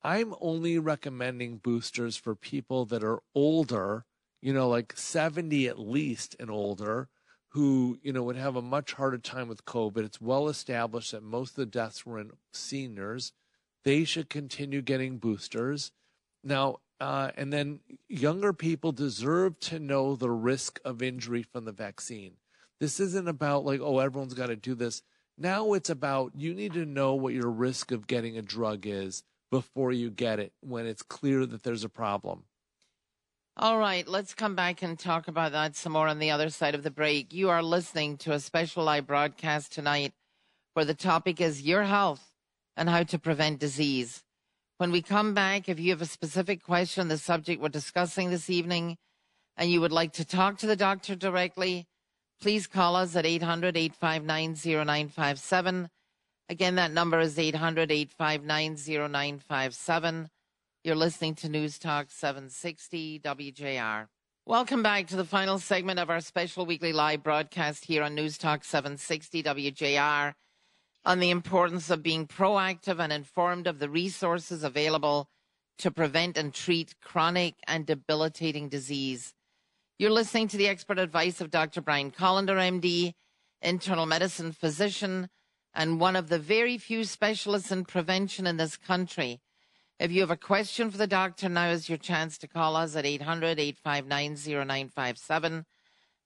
I'm 0.02 0.34
only 0.40 0.80
recommending 0.80 1.58
boosters 1.58 2.16
for 2.16 2.36
people 2.36 2.86
that 2.86 3.04
are 3.04 3.20
older, 3.36 4.06
you 4.42 4.54
know, 4.54 4.70
like 4.70 4.98
70 4.98 5.68
at 5.68 5.80
least 5.80 6.36
and 6.40 6.50
older, 6.50 7.10
who, 7.50 8.00
you 8.04 8.14
know, 8.14 8.24
would 8.24 8.36
have 8.36 8.56
a 8.56 8.62
much 8.62 8.94
harder 8.94 9.18
time 9.18 9.48
with 9.48 9.66
COVID. 9.66 10.04
It's 10.04 10.22
well 10.22 10.48
established 10.48 11.12
that 11.12 11.24
most 11.24 11.52
of 11.52 11.56
the 11.58 11.66
deaths 11.66 12.06
were 12.06 12.20
in 12.20 12.32
seniors. 12.54 13.34
They 13.84 14.04
should 14.04 14.30
continue 14.30 14.82
getting 14.82 15.18
boosters. 15.18 15.92
Now, 16.44 16.78
uh, 17.00 17.32
and 17.38 17.52
then 17.52 17.80
younger 18.08 18.54
people 18.54 18.92
deserve 18.92 19.60
to 19.62 19.80
know 19.80 20.16
the 20.16 20.30
risk 20.30 20.80
of 20.84 21.02
injury 21.02 21.44
from 21.44 21.66
the 21.66 21.72
vaccine. 21.72 22.34
This 22.80 23.00
isn't 23.00 23.28
about 23.28 23.66
like, 23.66 23.82
oh, 23.82 24.00
everyone's 24.00 24.34
got 24.34 24.48
to 24.48 24.56
do 24.56 24.76
this. 24.76 25.02
Now 25.38 25.74
it's 25.74 25.90
about 25.90 26.34
you 26.36 26.54
need 26.54 26.74
to 26.74 26.86
know 26.86 27.16
what 27.16 27.34
your 27.34 27.50
risk 27.50 27.92
of 27.92 28.08
getting 28.08 28.38
a 28.38 28.42
drug 28.42 28.86
is 28.86 29.24
before 29.50 29.92
you 29.92 30.10
get 30.12 30.40
it 30.40 30.54
when 30.60 30.86
it's 30.86 31.02
clear 31.02 31.46
that 31.46 31.64
there's 31.64 31.86
a 31.86 31.90
problem. 31.90 32.44
All 33.62 33.78
right, 33.78 34.08
let's 34.08 34.34
come 34.34 34.56
back 34.56 34.82
and 34.82 34.98
talk 34.98 35.28
about 35.28 35.52
that 35.52 35.76
some 35.76 35.92
more 35.92 36.08
on 36.08 36.20
the 36.20 36.32
other 36.32 36.50
side 36.50 36.76
of 36.76 36.84
the 36.84 36.90
break. 36.90 37.34
You 37.34 37.50
are 37.50 37.62
listening 37.62 38.16
to 38.20 38.32
a 38.32 38.40
special 38.40 38.86
live 38.86 39.06
broadcast 39.06 39.74
tonight 39.74 40.14
where 40.76 40.86
the 40.86 40.94
topic 40.94 41.42
is 41.42 41.62
your 41.62 41.84
health 41.84 42.32
and 42.78 42.90
how 42.90 43.04
to 43.04 43.20
prevent 43.20 43.60
disease. 43.60 44.24
When 44.78 44.92
we 44.92 45.02
come 45.02 45.34
back, 45.34 45.68
if 45.68 45.78
you 45.78 45.92
have 45.92 46.02
a 46.02 46.06
specific 46.06 46.64
question 46.64 47.02
on 47.02 47.08
the 47.10 47.18
subject 47.18 47.62
we're 47.62 47.68
discussing 47.68 48.30
this 48.30 48.50
evening 48.50 48.96
and 49.58 49.70
you 49.70 49.82
would 49.82 49.92
like 49.92 50.14
to 50.14 50.24
talk 50.24 50.58
to 50.60 50.68
the 50.68 50.78
doctor 50.78 51.14
directly, 51.14 51.86
Please 52.42 52.68
call 52.68 52.96
us 52.96 53.18
at 53.18 53.26
800 53.26 53.76
859 53.76 54.56
0957. 54.56 55.90
Again, 56.48 56.76
that 56.76 56.92
number 56.92 57.20
is 57.20 57.38
800 57.38 57.92
859 57.92 58.78
0957. 59.12 60.30
You're 60.82 60.96
listening 60.96 61.36
to 61.36 61.50
News 61.50 61.78
Talk 61.78 62.10
760 62.10 63.20
WJR. 63.20 64.08
Welcome 64.46 64.82
back 64.82 65.08
to 65.08 65.18
the 65.18 65.26
final 65.26 65.60
segment 65.60 66.00
of 66.00 66.10
our 66.10 66.22
special 66.22 66.66
weekly 66.66 66.94
live 66.94 67.22
broadcast 67.22 67.84
here 67.84 68.02
on 68.02 68.16
News 68.16 68.38
Talk 68.38 68.64
760 68.64 69.44
WJR 69.44 70.36
on 71.04 71.20
the 71.20 71.32
importance 71.32 71.90
of 71.90 72.02
being 72.02 72.26
proactive 72.26 72.98
and 72.98 73.12
informed 73.12 73.68
of 73.68 73.80
the 73.80 73.90
resources 73.90 74.64
available 74.64 75.28
to 75.80 75.92
prevent 75.92 76.38
and 76.38 76.54
treat 76.54 76.96
chronic 77.02 77.56
and 77.68 77.86
debilitating 77.86 78.70
disease. 78.70 79.34
You're 79.98 80.12
listening 80.12 80.48
to 80.48 80.58
the 80.58 80.70
expert 80.70 80.98
advice 80.98 81.42
of 81.42 81.52
Dr. 81.52 81.82
Brian 81.82 82.10
Kolender, 82.10 82.56
MD, 82.56 83.16
internal 83.62 84.06
medicine 84.06 84.54
physician, 84.54 85.28
and 85.74 86.00
one 86.00 86.16
of 86.16 86.30
the 86.30 86.40
very 86.40 86.78
few 86.78 87.04
specialists 87.04 87.70
in 87.70 87.84
prevention 87.84 88.48
in 88.48 88.56
this 88.56 88.78
country. 88.78 89.42
If 90.00 90.14
you 90.14 90.22
have 90.22 90.32
a 90.32 90.38
question 90.38 90.90
for 90.90 90.98
the 90.98 91.08
doctor, 91.08 91.50
now 91.50 91.72
is 91.72 91.90
your 91.90 91.98
chance 91.98 92.38
to 92.38 92.48
call 92.48 92.78
us 92.78 92.96
at 92.96 93.06
800 93.06 93.60
859 93.60 94.38
0957. 94.66 95.66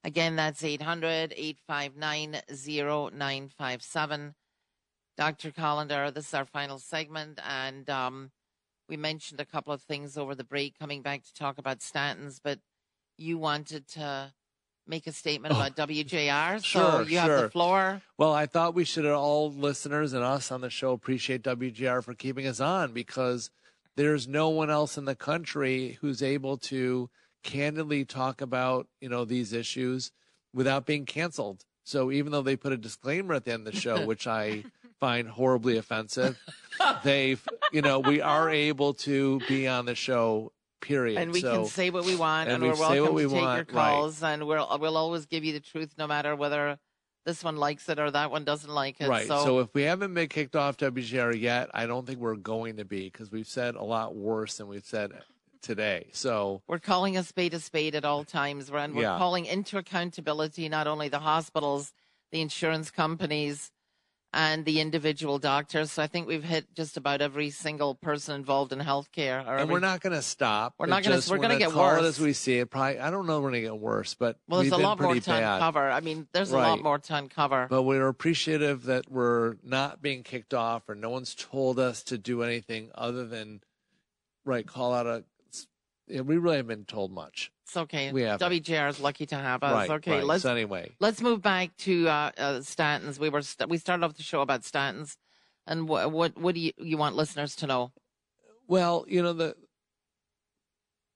Again, 0.04 0.36
that's 0.36 0.62
800 0.62 1.34
859 1.36 2.40
0957. 2.48 4.34
Dr. 5.16 5.50
Kolender, 5.50 6.14
this 6.14 6.28
is 6.28 6.34
our 6.34 6.44
final 6.44 6.78
segment, 6.78 7.40
and 7.48 7.90
um, 7.90 8.30
we 8.88 8.96
mentioned 8.96 9.40
a 9.40 9.44
couple 9.44 9.72
of 9.72 9.82
things 9.82 10.16
over 10.16 10.36
the 10.36 10.44
break 10.44 10.78
coming 10.78 11.02
back 11.02 11.24
to 11.24 11.34
talk 11.34 11.58
about 11.58 11.80
statins, 11.80 12.38
but 12.42 12.60
you 13.18 13.38
wanted 13.38 13.88
to 13.88 14.32
make 14.86 15.08
a 15.08 15.12
statement 15.12 15.52
oh, 15.52 15.56
about 15.56 15.76
WJR. 15.76 16.64
Sure, 16.64 16.82
so 16.82 17.00
you 17.00 17.18
sure. 17.18 17.20
have 17.20 17.42
the 17.42 17.50
floor. 17.50 18.02
Well, 18.18 18.32
I 18.32 18.46
thought 18.46 18.74
we 18.74 18.84
should 18.84 19.06
all 19.06 19.50
listeners 19.50 20.12
and 20.12 20.22
us 20.22 20.52
on 20.52 20.60
the 20.60 20.70
show 20.70 20.92
appreciate 20.92 21.42
WJR 21.42 22.04
for 22.04 22.14
keeping 22.14 22.46
us 22.46 22.60
on 22.60 22.92
because 22.92 23.50
there's 23.96 24.26
no 24.26 24.48
one 24.48 24.70
else 24.70 24.98
in 24.98 25.04
the 25.04 25.14
country 25.14 25.98
who's 26.00 26.22
able 26.22 26.56
to 26.58 27.10
candidly 27.42 28.04
talk 28.04 28.40
about, 28.40 28.88
you 29.00 29.08
know, 29.08 29.24
these 29.24 29.52
issues 29.52 30.10
without 30.52 30.86
being 30.86 31.06
canceled. 31.06 31.64
So 31.84 32.10
even 32.10 32.32
though 32.32 32.42
they 32.42 32.56
put 32.56 32.72
a 32.72 32.76
disclaimer 32.76 33.34
at 33.34 33.44
the 33.44 33.52
end 33.52 33.66
of 33.66 33.74
the 33.74 33.80
show, 33.80 34.04
which 34.06 34.26
I 34.26 34.64
find 34.98 35.28
horribly 35.28 35.76
offensive, 35.76 36.38
they've, 37.04 37.46
you 37.72 37.82
know, 37.82 38.00
we 38.00 38.20
are 38.20 38.50
able 38.50 38.94
to 38.94 39.40
be 39.48 39.68
on 39.68 39.86
the 39.86 39.94
show 39.94 40.52
period. 40.80 41.18
And 41.18 41.32
we 41.32 41.40
so, 41.40 41.52
can 41.52 41.66
say 41.66 41.90
what 41.90 42.04
we 42.04 42.16
want, 42.16 42.48
and, 42.48 42.62
and 42.62 42.72
we're 42.72 42.78
welcome 42.78 43.14
we 43.14 43.22
to 43.24 43.28
take 43.28 43.40
want, 43.42 43.56
your 43.56 43.64
calls, 43.64 44.22
right. 44.22 44.32
and 44.32 44.46
we'll 44.46 44.78
we'll 44.80 44.96
always 44.96 45.26
give 45.26 45.44
you 45.44 45.52
the 45.52 45.60
truth, 45.60 45.94
no 45.98 46.06
matter 46.06 46.36
whether 46.36 46.78
this 47.24 47.42
one 47.42 47.56
likes 47.56 47.88
it 47.88 47.98
or 47.98 48.10
that 48.10 48.30
one 48.30 48.44
doesn't 48.44 48.70
like 48.72 49.00
it. 49.00 49.08
Right. 49.08 49.26
So, 49.26 49.44
so 49.44 49.58
if 49.60 49.72
we 49.74 49.82
haven't 49.82 50.14
been 50.14 50.28
kicked 50.28 50.56
off 50.56 50.76
WJR 50.76 51.38
yet, 51.38 51.70
I 51.72 51.86
don't 51.86 52.06
think 52.06 52.20
we're 52.20 52.36
going 52.36 52.76
to 52.76 52.84
be 52.84 53.04
because 53.04 53.30
we've 53.30 53.46
said 53.46 53.74
a 53.74 53.82
lot 53.82 54.14
worse 54.14 54.58
than 54.58 54.68
we've 54.68 54.84
said 54.84 55.12
today. 55.62 56.08
So 56.12 56.62
we're 56.68 56.78
calling 56.78 57.16
a 57.16 57.22
spade 57.22 57.54
a 57.54 57.60
spade 57.60 57.94
at 57.94 58.04
all 58.04 58.24
times, 58.24 58.70
we're 58.70 58.86
yeah. 58.86 59.18
calling 59.18 59.46
into 59.46 59.78
accountability 59.78 60.68
not 60.68 60.86
only 60.86 61.08
the 61.08 61.20
hospitals, 61.20 61.92
the 62.30 62.40
insurance 62.40 62.90
companies, 62.90 63.70
and 64.34 64.64
the 64.64 64.80
individual 64.80 65.38
doctors. 65.38 65.92
So 65.92 66.02
I 66.02 66.08
think 66.08 66.26
we've 66.26 66.42
hit 66.42 66.74
just 66.74 66.96
about 66.96 67.22
every 67.22 67.50
single 67.50 67.94
person 67.94 68.34
involved 68.34 68.72
in 68.72 68.80
healthcare. 68.80 69.40
and 69.40 69.60
every, 69.60 69.72
we're 69.72 69.80
not 69.80 70.00
going 70.00 70.12
to 70.12 70.22
stop. 70.22 70.74
We're 70.76 70.86
not 70.86 71.04
going 71.04 71.20
to. 71.20 71.30
We're 71.30 71.38
going 71.38 71.50
to 71.50 71.58
get 71.58 71.72
worse 71.72 72.02
as 72.02 72.20
we 72.20 72.32
see 72.32 72.58
it. 72.58 72.68
Probably, 72.68 72.98
I 72.98 73.10
don't 73.10 73.26
know. 73.26 73.40
We're 73.40 73.50
going 73.50 73.62
to 73.62 73.68
get 73.68 73.78
worse, 73.78 74.14
but 74.14 74.38
well, 74.48 74.60
there's 74.60 74.72
a 74.72 74.76
lot 74.76 75.00
more 75.00 75.14
to 75.14 75.20
bad. 75.20 75.54
uncover. 75.54 75.88
I 75.88 76.00
mean, 76.00 76.26
there's 76.32 76.50
right. 76.50 76.64
a 76.64 76.68
lot 76.68 76.82
more 76.82 76.98
to 76.98 77.14
uncover. 77.14 77.68
But 77.70 77.82
we're 77.82 78.08
appreciative 78.08 78.84
that 78.84 79.10
we're 79.10 79.54
not 79.62 80.02
being 80.02 80.24
kicked 80.24 80.52
off, 80.52 80.88
or 80.88 80.96
no 80.96 81.10
one's 81.10 81.34
told 81.34 81.78
us 81.78 82.02
to 82.04 82.18
do 82.18 82.42
anything 82.42 82.90
other 82.94 83.24
than 83.24 83.60
right 84.44 84.66
call 84.66 84.92
out 84.92 85.06
a. 85.06 85.24
We 86.08 86.20
really 86.20 86.56
haven't 86.56 86.68
been 86.68 86.84
told 86.84 87.12
much. 87.12 87.50
It's 87.64 87.76
okay. 87.76 88.12
We 88.12 88.22
have 88.22 88.40
WJR 88.40 88.90
is 88.90 89.00
lucky 89.00 89.26
to 89.26 89.36
have 89.36 89.62
us. 89.62 89.88
Right, 89.88 89.90
okay, 89.90 90.16
right. 90.16 90.24
let's 90.24 90.42
so 90.42 90.52
anyway. 90.52 90.92
Let's 91.00 91.22
move 91.22 91.40
back 91.40 91.74
to 91.78 92.08
uh, 92.08 92.30
uh, 92.36 92.52
statins. 92.60 93.18
We 93.18 93.30
were 93.30 93.42
st- 93.42 93.70
we 93.70 93.78
started 93.78 94.04
off 94.04 94.16
the 94.16 94.22
show 94.22 94.42
about 94.42 94.62
statins, 94.62 95.16
and 95.66 95.88
what 95.88 96.12
what 96.12 96.36
what 96.36 96.54
do 96.54 96.60
you 96.60 96.72
you 96.76 96.98
want 96.98 97.16
listeners 97.16 97.56
to 97.56 97.66
know? 97.66 97.92
Well, 98.68 99.06
you 99.08 99.22
know 99.22 99.32
the 99.32 99.56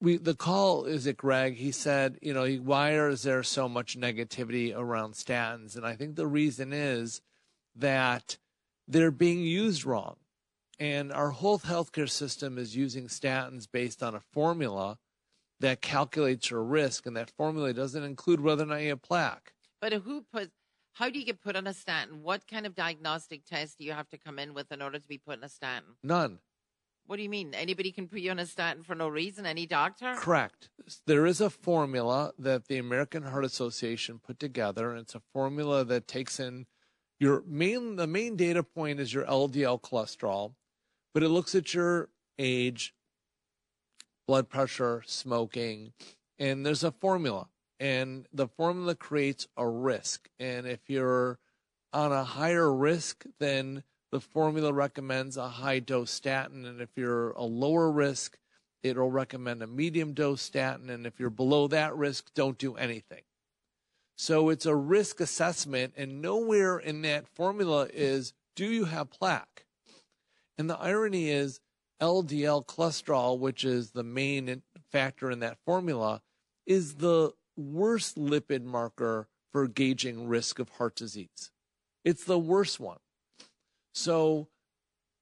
we 0.01 0.16
the 0.16 0.35
call 0.35 0.85
is 0.85 1.07
it 1.07 1.16
Greg? 1.16 1.57
He 1.57 1.70
said, 1.70 2.18
you 2.22 2.33
know, 2.33 2.46
why 2.46 2.92
is 2.92 3.22
there 3.22 3.42
so 3.42 3.68
much 3.68 3.98
negativity 3.98 4.74
around 4.74 5.14
statins? 5.14 5.77
And 5.77 5.85
I 5.85 5.96
think 5.96 6.16
the 6.16 6.27
reason 6.27 6.72
is 6.72 7.20
that 7.77 8.38
they're 8.87 9.11
being 9.11 9.40
used 9.40 9.85
wrong. 9.85 10.16
And 10.81 11.12
our 11.12 11.31
whole 11.31 11.59
healthcare 11.59 12.09
system 12.09 12.57
is 12.57 12.77
using 12.77 13.09
statins 13.09 13.67
based 13.71 14.03
on 14.03 14.14
a 14.14 14.21
formula 14.21 14.99
that 15.61 15.83
calculates 15.83 16.51
your 16.51 16.62
risk, 16.62 17.05
and 17.05 17.17
that 17.17 17.31
formula 17.31 17.73
doesn't 17.73 18.05
include 18.05 18.41
whether 18.41 18.62
or 18.62 18.67
not 18.67 18.83
you 18.83 18.91
have 18.91 19.03
plaque. 19.03 19.55
But 19.81 19.93
who 19.93 20.25
put? 20.33 20.51
How 20.93 21.11
do 21.11 21.19
you 21.19 21.25
get 21.25 21.41
put 21.41 21.57
on 21.57 21.67
a 21.67 21.75
statin? 21.75 22.23
What 22.23 22.47
kind 22.47 22.67
of 22.67 22.75
diagnostic 22.75 23.45
test 23.45 23.79
do 23.79 23.85
you 23.85 23.93
have 23.93 24.09
to 24.11 24.19
come 24.19 24.38
in 24.38 24.55
with 24.55 24.71
in 24.71 24.83
order 24.83 24.99
to 24.99 25.09
be 25.09 25.19
put 25.19 25.38
on 25.38 25.45
a 25.45 25.49
statin? 25.49 25.97
None. 26.03 26.38
What 27.07 27.17
do 27.17 27.23
you 27.23 27.29
mean? 27.29 27.55
Anybody 27.55 27.91
can 27.91 28.07
put 28.07 28.21
you 28.21 28.31
on 28.31 28.38
a 28.38 28.47
statin 28.47 28.83
for 28.83 28.95
no 28.95 29.09
reason? 29.09 29.47
Any 29.47 29.67
doctor? 29.67 30.14
Correct. 30.17 30.69
There 31.07 31.25
is 31.25 31.41
a 31.41 31.51
formula 31.51 32.33
that 32.38 32.69
the 32.69 32.77
American 32.77 33.23
Heart 33.23 33.47
Association 33.47 34.21
put 34.25 34.38
together, 34.38 34.91
and 34.91 35.01
it's 35.01 35.14
a 35.14 35.23
formula 35.33 35.85
that 35.87 36.07
takes 36.07 36.38
in 36.38 36.67
your 37.19 37.43
main 37.47 37.97
the 37.97 38.07
main 38.07 38.37
data 38.37 38.62
point 38.62 39.01
is 39.01 39.12
your 39.12 39.25
LDL 39.25 39.81
cholesterol, 39.81 40.53
but 41.14 41.23
it 41.23 41.29
looks 41.29 41.55
at 41.55 41.75
your 41.75 42.09
age, 42.38 42.94
blood 44.27 44.49
pressure, 44.49 45.03
smoking, 45.07 45.92
and 46.38 46.64
there's 46.64 46.85
a 46.85 46.92
formula. 46.92 47.49
And 47.81 48.27
the 48.33 48.49
formula 48.49 48.94
creates 48.94 49.47
a 49.57 49.66
risk. 49.66 50.29
And 50.40 50.66
if 50.66 50.81
you're 50.88 51.38
on 51.92 52.12
a 52.12 52.25
higher 52.25 52.73
risk, 52.73 53.25
then 53.38 53.85
the 54.11 54.21
formula 54.21 54.73
recommends 54.73 55.37
a 55.37 55.49
high 55.49 55.79
dose 55.79 56.11
statin. 56.11 56.64
And 56.64 56.81
if 56.81 56.90
you're 56.97 57.31
a 57.33 57.44
lower 57.44 57.90
risk, 57.90 58.37
it'll 58.83 59.11
recommend 59.11 59.62
a 59.62 59.66
medium 59.68 60.12
dose 60.12 60.42
statin. 60.42 60.90
And 60.90 61.07
if 61.07 61.21
you're 61.21 61.31
below 61.31 61.68
that 61.68 61.97
risk, 61.97 62.33
don't 62.35 62.59
do 62.59 62.75
anything. 62.75 63.23
So 64.16 64.49
it's 64.49 64.66
a 64.66 64.75
risk 64.75 65.21
assessment, 65.21 65.94
and 65.97 66.21
nowhere 66.21 66.77
in 66.77 67.03
that 67.03 67.29
formula 67.29 67.87
is 67.94 68.33
do 68.57 68.66
you 68.66 68.87
have 68.87 69.11
plaque? 69.11 69.64
And 70.59 70.68
the 70.68 70.79
irony 70.79 71.31
is 71.31 71.61
LDL 72.03 72.66
cholesterol, 72.66 73.38
which 73.38 73.64
is 73.64 73.92
the 73.92 74.05
main 74.05 74.62
factor 74.90 75.31
in 75.31 75.40
that 75.40 75.59
formula, 75.64 76.21
is 76.66 76.97
the 76.97 77.33
worst 77.57 78.16
lipid 78.16 78.64
marker 78.64 79.29
for 79.53 79.66
gauging 79.66 80.29
risk 80.29 80.59
of 80.59 80.68
heart 80.71 80.97
disease. 80.97 81.51
It's 82.05 82.25
the 82.25 82.38
worst 82.38 82.79
one. 82.79 82.99
So 83.92 84.49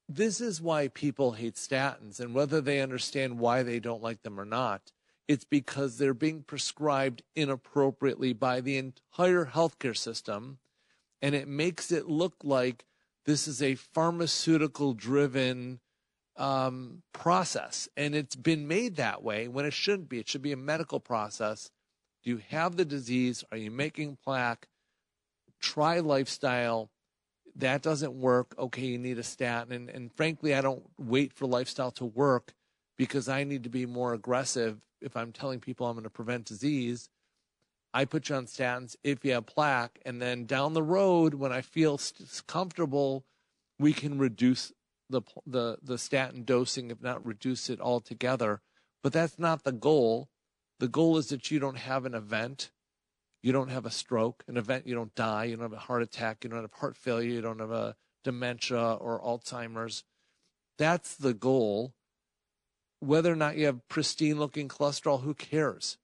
this 0.09 0.41
is 0.41 0.61
why 0.61 0.89
people 0.89 1.33
hate 1.33 1.55
statins 1.55 2.21
and 2.21 2.35
whether 2.35 2.61
they 2.61 2.81
understand 2.81 3.39
why 3.39 3.63
they 3.63 3.81
don't 3.81 4.03
like 4.03 4.23
them 4.23 4.39
or 4.39 4.45
not, 4.45 4.93
it's 5.29 5.45
because 5.45 5.99
they're 5.99 6.15
being 6.15 6.43
prescribed 6.43 7.23
inappropriately 7.35 8.33
by 8.33 8.61
the 8.61 8.77
entire 8.77 9.47
healthcare 9.47 9.97
system. 9.97 10.59
And 11.21 11.35
it 11.35 11.49
makes 11.49 11.91
it 11.91 12.09
look 12.09 12.35
like 12.45 12.85
this 13.27 13.49
is 13.49 13.61
a 13.61 13.75
pharmaceutical 13.75 14.95
driven 14.95 15.81
um, 16.37 17.03
process. 17.13 17.89
And 17.97 18.15
it's 18.15 18.37
been 18.37 18.69
made 18.69 18.97
that 18.97 19.23
way 19.23 19.49
when 19.49 19.67
it 19.67 19.73
shouldn't 19.73 20.09
be. 20.09 20.21
It 20.21 20.29
should 20.29 20.43
be 20.43 20.53
a 20.53 20.57
medical 20.57 21.01
process. 21.01 21.71
Do 22.23 22.31
you 22.31 22.41
have 22.49 22.77
the 22.77 22.85
disease? 22.85 23.45
Are 23.51 23.59
you 23.59 23.71
making 23.71 24.19
plaque? 24.25 24.69
Try 25.61 26.01
lifestyle. 26.01 26.91
That 27.57 27.83
doesn't 27.83 28.15
work. 28.15 28.55
Okay, 28.59 28.83
you 28.83 28.99
need 28.99 29.19
a 29.19 29.23
statin. 29.23 29.73
And, 29.73 29.91
and 29.91 30.13
frankly, 30.13 30.55
I 30.55 30.61
don't 30.61 30.85
wait 30.99 31.33
for 31.33 31.47
lifestyle 31.47 31.91
to 31.93 32.05
work 32.05 32.55
because 32.97 33.29
I 33.29 33.45
need 33.45 33.65
to 33.65 33.71
be 33.71 33.87
more 33.87 34.13
aggressive 34.13 34.79
if 35.01 35.17
I'm 35.17 35.33
telling 35.33 35.61
people 35.61 35.87
I'm 35.87 35.95
going 35.95 36.05
to 36.05 36.11
prevent 36.11 36.47
disease, 36.47 37.09
I 37.93 38.05
put 38.05 38.29
you 38.29 38.37
on 38.37 38.47
statins 38.47 38.97
if 39.03 39.25
you 39.25 39.33
have 39.33 39.47
plaque. 39.47 40.01
And 40.05 40.21
then 40.21 40.45
down 40.45 40.75
the 40.75 40.83
road, 40.83 41.35
when 41.35 41.53
I 41.53 41.63
feel 41.63 42.01
comfortable, 42.47 43.25
we 43.79 43.93
can 43.93 44.19
reduce 44.19 44.73
the, 45.09 45.23
the, 45.47 45.79
the 45.83 45.99
statin 45.99 46.45
dosing, 46.45 46.91
if 46.91 47.01
not 47.01 47.25
reduce 47.25 47.71
it 47.71 47.81
altogether. 47.81 48.61
But 49.03 49.13
that's 49.13 49.39
not 49.39 49.65
the 49.65 49.73
goal. 49.73 50.29
The 50.79 50.89
goal 50.89 51.17
is 51.17 51.29
that 51.29 51.51
you 51.51 51.59
don't 51.59 51.79
have 51.79 52.05
an 52.05 52.15
event. 52.15 52.71
You 53.43 53.53
don't 53.53 53.71
have 53.71 53.87
a 53.87 53.91
stroke, 53.91 54.43
an 54.49 54.57
event, 54.57 54.89
you 54.89 54.97
don't 54.97 55.15
die, 55.15 55.45
you 55.45 55.57
don't 55.57 55.63
have 55.63 55.73
a 55.73 55.77
heart 55.77 56.03
attack, 56.03 56.43
you 56.43 56.51
don't 56.51 56.63
have 56.63 56.73
heart 56.73 56.97
failure, 56.97 57.31
you 57.31 57.41
don't 57.41 57.61
have 57.61 57.71
a 57.71 57.95
dementia 58.25 58.95
or 58.95 59.21
Alzheimer's. 59.21 60.03
That's 60.79 61.15
the 61.15 61.33
goal 61.33 61.95
whether 63.01 63.33
or 63.33 63.37
not 63.37 63.57
you 63.57 63.67
have 63.67 63.87
pristine 63.89 64.39
looking 64.39 64.69
cholesterol, 64.69 65.23
who 65.23 65.35
cares? 65.35 65.99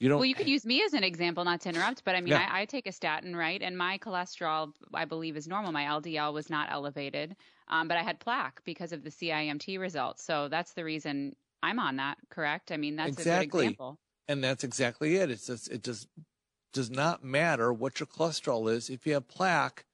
You 0.00 0.08
don't. 0.08 0.18
Well, 0.18 0.26
you 0.26 0.34
could 0.34 0.48
use 0.48 0.66
me 0.66 0.82
as 0.84 0.92
an 0.92 1.04
example, 1.04 1.44
not 1.44 1.60
to 1.62 1.68
interrupt, 1.68 2.04
but 2.04 2.14
I 2.14 2.20
mean, 2.20 2.32
yeah. 2.32 2.48
I, 2.50 2.62
I, 2.62 2.64
take 2.64 2.86
a 2.86 2.92
statin, 2.92 3.34
right? 3.36 3.62
And 3.62 3.78
my 3.78 3.98
cholesterol, 3.98 4.72
I 4.92 5.04
believe, 5.04 5.36
is 5.36 5.46
normal. 5.46 5.72
My 5.72 5.84
LDL 5.84 6.32
was 6.32 6.50
not 6.50 6.68
elevated, 6.70 7.36
um, 7.68 7.88
but 7.88 7.96
I 7.96 8.02
had 8.02 8.18
plaque 8.18 8.60
because 8.64 8.92
of 8.92 9.04
the 9.04 9.10
CIMT 9.10 9.78
results. 9.78 10.24
So 10.24 10.48
that's 10.48 10.72
the 10.72 10.84
reason 10.84 11.36
I'm 11.62 11.78
on 11.78 11.96
that. 11.96 12.18
Correct? 12.28 12.72
I 12.72 12.76
mean, 12.76 12.96
that's 12.96 13.12
exactly. 13.12 13.44
a 13.44 13.46
good 13.46 13.58
example. 13.62 13.98
And 14.26 14.42
that's 14.42 14.64
exactly 14.64 15.16
it. 15.16 15.30
It's 15.30 15.46
just, 15.46 15.70
it 15.70 15.84
just 15.84 16.08
does 16.72 16.90
not 16.90 17.22
matter 17.22 17.72
what 17.72 18.00
your 18.00 18.06
cholesterol 18.06 18.70
is. 18.70 18.90
If 18.90 19.06
you 19.06 19.14
have 19.14 19.28
plaque, 19.28 19.84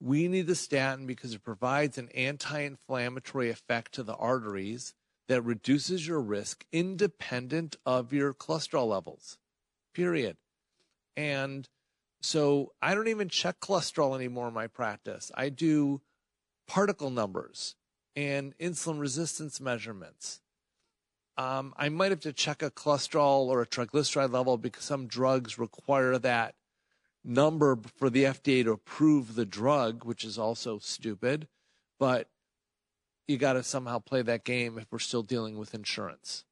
we 0.00 0.28
need 0.28 0.46
the 0.46 0.54
statin 0.54 1.06
because 1.06 1.34
it 1.34 1.42
provides 1.42 1.98
an 1.98 2.08
anti-inflammatory 2.10 3.50
effect 3.50 3.92
to 3.94 4.02
the 4.02 4.14
arteries 4.14 4.94
that 5.32 5.40
reduces 5.40 6.06
your 6.06 6.20
risk 6.20 6.66
independent 6.72 7.74
of 7.86 8.12
your 8.12 8.34
cholesterol 8.34 8.86
levels, 8.86 9.38
period. 9.94 10.36
And 11.16 11.66
so 12.20 12.74
I 12.82 12.94
don't 12.94 13.08
even 13.08 13.30
check 13.30 13.58
cholesterol 13.58 14.14
anymore 14.14 14.48
in 14.48 14.52
my 14.52 14.66
practice. 14.66 15.32
I 15.34 15.48
do 15.48 16.02
particle 16.68 17.08
numbers 17.08 17.76
and 18.14 18.54
insulin 18.58 19.00
resistance 19.00 19.58
measurements. 19.58 20.42
Um, 21.38 21.72
I 21.78 21.88
might 21.88 22.10
have 22.10 22.20
to 22.20 22.34
check 22.34 22.60
a 22.60 22.70
cholesterol 22.70 23.46
or 23.46 23.62
a 23.62 23.66
triglyceride 23.66 24.34
level 24.34 24.58
because 24.58 24.84
some 24.84 25.06
drugs 25.06 25.58
require 25.58 26.18
that 26.18 26.56
number 27.24 27.78
for 27.96 28.10
the 28.10 28.24
FDA 28.24 28.64
to 28.64 28.72
approve 28.72 29.34
the 29.34 29.46
drug, 29.46 30.04
which 30.04 30.24
is 30.24 30.38
also 30.38 30.78
stupid. 30.78 31.48
But 31.98 32.28
you 33.28 33.38
got 33.38 33.54
to 33.54 33.62
somehow 33.62 33.98
play 33.98 34.22
that 34.22 34.44
game 34.44 34.78
if 34.78 34.86
we're 34.90 34.98
still 34.98 35.22
dealing 35.22 35.58
with 35.58 35.74
insurance. 35.74 36.44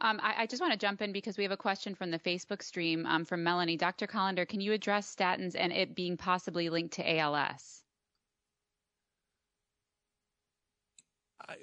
Um, 0.00 0.20
I, 0.22 0.42
I, 0.42 0.46
just 0.46 0.60
want 0.60 0.72
to 0.72 0.78
jump 0.78 1.02
in 1.02 1.12
because 1.12 1.36
we 1.36 1.42
have 1.42 1.50
a 1.52 1.56
question 1.56 1.94
from 1.94 2.12
the 2.12 2.20
Facebook 2.20 2.62
stream 2.62 3.04
um, 3.04 3.24
from 3.24 3.42
Melanie. 3.42 3.76
Dr. 3.76 4.06
Kolender, 4.06 4.48
can 4.48 4.60
you 4.60 4.72
address 4.72 5.12
statins 5.12 5.56
and 5.58 5.72
it 5.72 5.96
being 5.96 6.16
possibly 6.16 6.70
linked 6.70 6.94
to 6.94 7.18
ALS? 7.18 7.82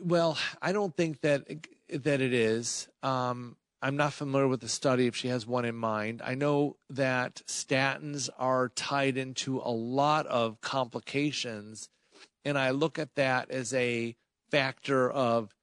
Well, 0.02 0.38
I 0.62 0.74
don't 0.74 0.96
think 0.96 1.22
that 1.22 1.48
that 1.90 2.20
it 2.20 2.34
is. 2.34 2.90
Um, 3.04 3.56
I'm 3.82 3.96
not 3.96 4.14
familiar 4.14 4.48
with 4.48 4.62
the 4.62 4.68
study 4.68 5.06
if 5.06 5.16
she 5.16 5.28
has 5.28 5.46
one 5.46 5.64
in 5.64 5.76
mind. 5.76 6.22
I 6.26 6.34
know 6.34 6.78
that 6.90 7.44
statins 7.48 8.30
are 8.38 8.70
tied 8.70 9.16
into 9.16 9.60
a 9.60 9.70
lot 9.70 10.26
of 10.26 10.60
complications, 10.60 11.88
and 12.44 12.58
I 12.58 12.72
look 12.72 12.98
at 12.98 13.16
that 13.16 13.52
as 13.52 13.74
a 13.74 14.16
factor 14.52 15.10
of 15.10 15.56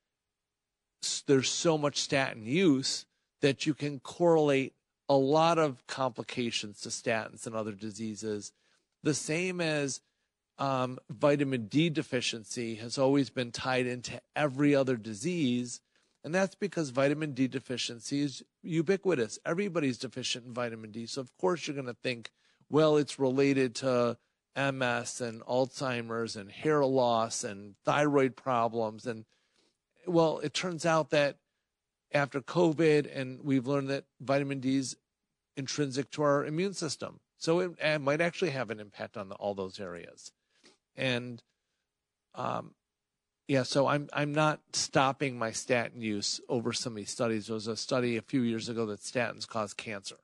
there's 1.27 1.51
so 1.51 1.77
much 1.77 1.99
statin 1.99 2.45
use 2.45 3.07
that 3.40 3.66
you 3.66 3.75
can 3.75 4.01
correlate 4.01 4.75
a 5.09 5.16
lot 5.16 5.59
of 5.59 5.87
complications 5.87 6.81
to 6.81 6.88
statins 6.88 7.47
and 7.47 7.55
other 7.55 7.73
diseases. 7.73 8.53
The 9.03 9.14
same 9.14 9.61
as 9.61 10.01
um, 10.59 10.99
vitamin 11.11 11.66
D 11.66 11.90
deficiency 11.90 12.77
has 12.77 12.99
always 12.99 13.31
been 13.31 13.51
tied 13.51 13.87
into 13.87 14.21
every 14.37 14.75
other 14.75 14.97
disease. 14.97 15.81
And 16.25 16.33
that's 16.33 16.55
because 16.55 16.90
vitamin 16.90 17.33
D 17.33 17.49
deficiency 17.49 18.21
is 18.21 18.45
ubiquitous. 18.62 19.40
Everybody's 19.45 19.99
deficient 19.99 20.47
in 20.47 20.55
vitamin 20.55 20.92
D. 20.92 21.07
So, 21.07 21.21
of 21.21 21.37
course, 21.37 21.66
you're 21.66 21.75
going 21.75 21.87
to 21.87 21.95
think, 21.95 22.31
well, 22.71 22.97
it's 22.97 23.18
related 23.18 23.75
to 23.77 24.16
MS 24.56 25.20
and 25.20 25.42
Alzheimer's 25.42 26.36
and 26.36 26.50
hair 26.50 26.84
loss 26.84 27.44
and 27.44 27.74
thyroid 27.84 28.36
problems. 28.36 29.06
And 29.06 29.24
well, 30.06 30.38
it 30.40 30.52
turns 30.52 30.84
out 30.84 31.10
that 31.10 31.36
after 32.12 32.40
COVID, 32.40 33.10
and 33.14 33.40
we've 33.42 33.66
learned 33.66 33.88
that 33.88 34.04
vitamin 34.20 34.60
D 34.60 34.76
is 34.76 34.96
intrinsic 35.56 36.10
to 36.12 36.22
our 36.22 36.44
immune 36.44 36.74
system. 36.74 37.20
So 37.38 37.60
it, 37.60 37.72
it 37.80 38.00
might 38.00 38.20
actually 38.20 38.50
have 38.50 38.70
an 38.70 38.78
impact 38.78 39.16
on 39.16 39.28
the, 39.28 39.34
all 39.36 39.54
those 39.54 39.80
areas. 39.80 40.32
And 40.96 41.42
um, 42.34 42.74
yeah, 43.48 43.64
so 43.64 43.86
I'm 43.86 44.08
I'm 44.12 44.32
not 44.32 44.60
stopping 44.72 45.38
my 45.38 45.50
statin 45.50 46.00
use 46.00 46.40
over 46.48 46.72
some 46.72 46.92
of 46.92 46.96
these 46.96 47.10
studies. 47.10 47.46
There 47.46 47.54
was 47.54 47.66
a 47.66 47.76
study 47.76 48.16
a 48.16 48.22
few 48.22 48.42
years 48.42 48.68
ago 48.68 48.86
that 48.86 49.00
statins 49.00 49.46
cause 49.46 49.74
cancer. 49.74 50.16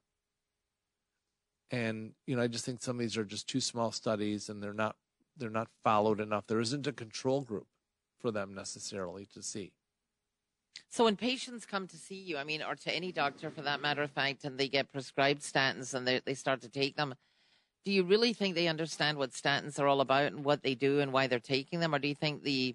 And 1.70 2.12
you 2.26 2.36
know, 2.36 2.42
I 2.42 2.46
just 2.46 2.64
think 2.64 2.80
some 2.80 2.96
of 2.96 3.00
these 3.00 3.16
are 3.16 3.24
just 3.24 3.48
too 3.48 3.60
small 3.60 3.92
studies, 3.92 4.48
and 4.48 4.62
they're 4.62 4.72
not 4.72 4.96
they're 5.36 5.50
not 5.50 5.68
followed 5.84 6.20
enough. 6.20 6.46
There 6.46 6.60
isn't 6.60 6.86
a 6.86 6.92
control 6.92 7.42
group 7.42 7.66
for 8.18 8.30
them 8.30 8.54
necessarily 8.54 9.26
to 9.34 9.42
see. 9.42 9.72
So 10.88 11.04
when 11.04 11.16
patients 11.16 11.66
come 11.66 11.86
to 11.88 11.96
see 11.96 12.16
you, 12.16 12.38
I 12.38 12.44
mean, 12.44 12.62
or 12.62 12.74
to 12.74 12.94
any 12.94 13.12
doctor 13.12 13.50
for 13.50 13.62
that 13.62 13.82
matter 13.82 14.02
of 14.02 14.10
fact, 14.10 14.44
and 14.44 14.58
they 14.58 14.68
get 14.68 14.92
prescribed 14.92 15.42
statins 15.42 15.94
and 15.94 16.06
they 16.06 16.20
they 16.24 16.34
start 16.34 16.62
to 16.62 16.68
take 16.68 16.96
them, 16.96 17.14
do 17.84 17.92
you 17.92 18.02
really 18.02 18.32
think 18.32 18.54
they 18.54 18.68
understand 18.68 19.18
what 19.18 19.30
statins 19.30 19.78
are 19.78 19.86
all 19.86 20.00
about 20.00 20.32
and 20.32 20.44
what 20.44 20.62
they 20.62 20.74
do 20.74 21.00
and 21.00 21.12
why 21.12 21.26
they're 21.26 21.38
taking 21.38 21.80
them, 21.80 21.94
or 21.94 21.98
do 21.98 22.08
you 22.08 22.14
think 22.14 22.42
the 22.42 22.74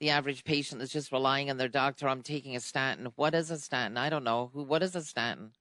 the 0.00 0.10
average 0.10 0.42
patient 0.42 0.82
is 0.82 0.90
just 0.90 1.12
relying 1.12 1.48
on 1.48 1.56
their 1.58 1.68
doctor? 1.68 2.08
I'm 2.08 2.22
taking 2.22 2.56
a 2.56 2.60
statin. 2.60 3.12
What 3.14 3.34
is 3.34 3.50
a 3.50 3.58
statin? 3.58 3.96
I 3.96 4.10
don't 4.10 4.24
know. 4.24 4.50
Who? 4.52 4.64
What 4.64 4.82
is 4.82 4.96
a 4.96 5.02
statin? 5.02 5.52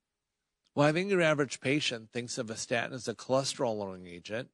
Well, 0.76 0.88
I 0.88 0.92
think 0.92 1.10
your 1.10 1.22
average 1.22 1.60
patient 1.60 2.10
thinks 2.12 2.38
of 2.38 2.50
a 2.50 2.56
statin 2.56 2.94
as 2.94 3.08
a 3.08 3.16
cholesterol 3.16 3.78
lowering 3.78 4.08
agent 4.08 4.50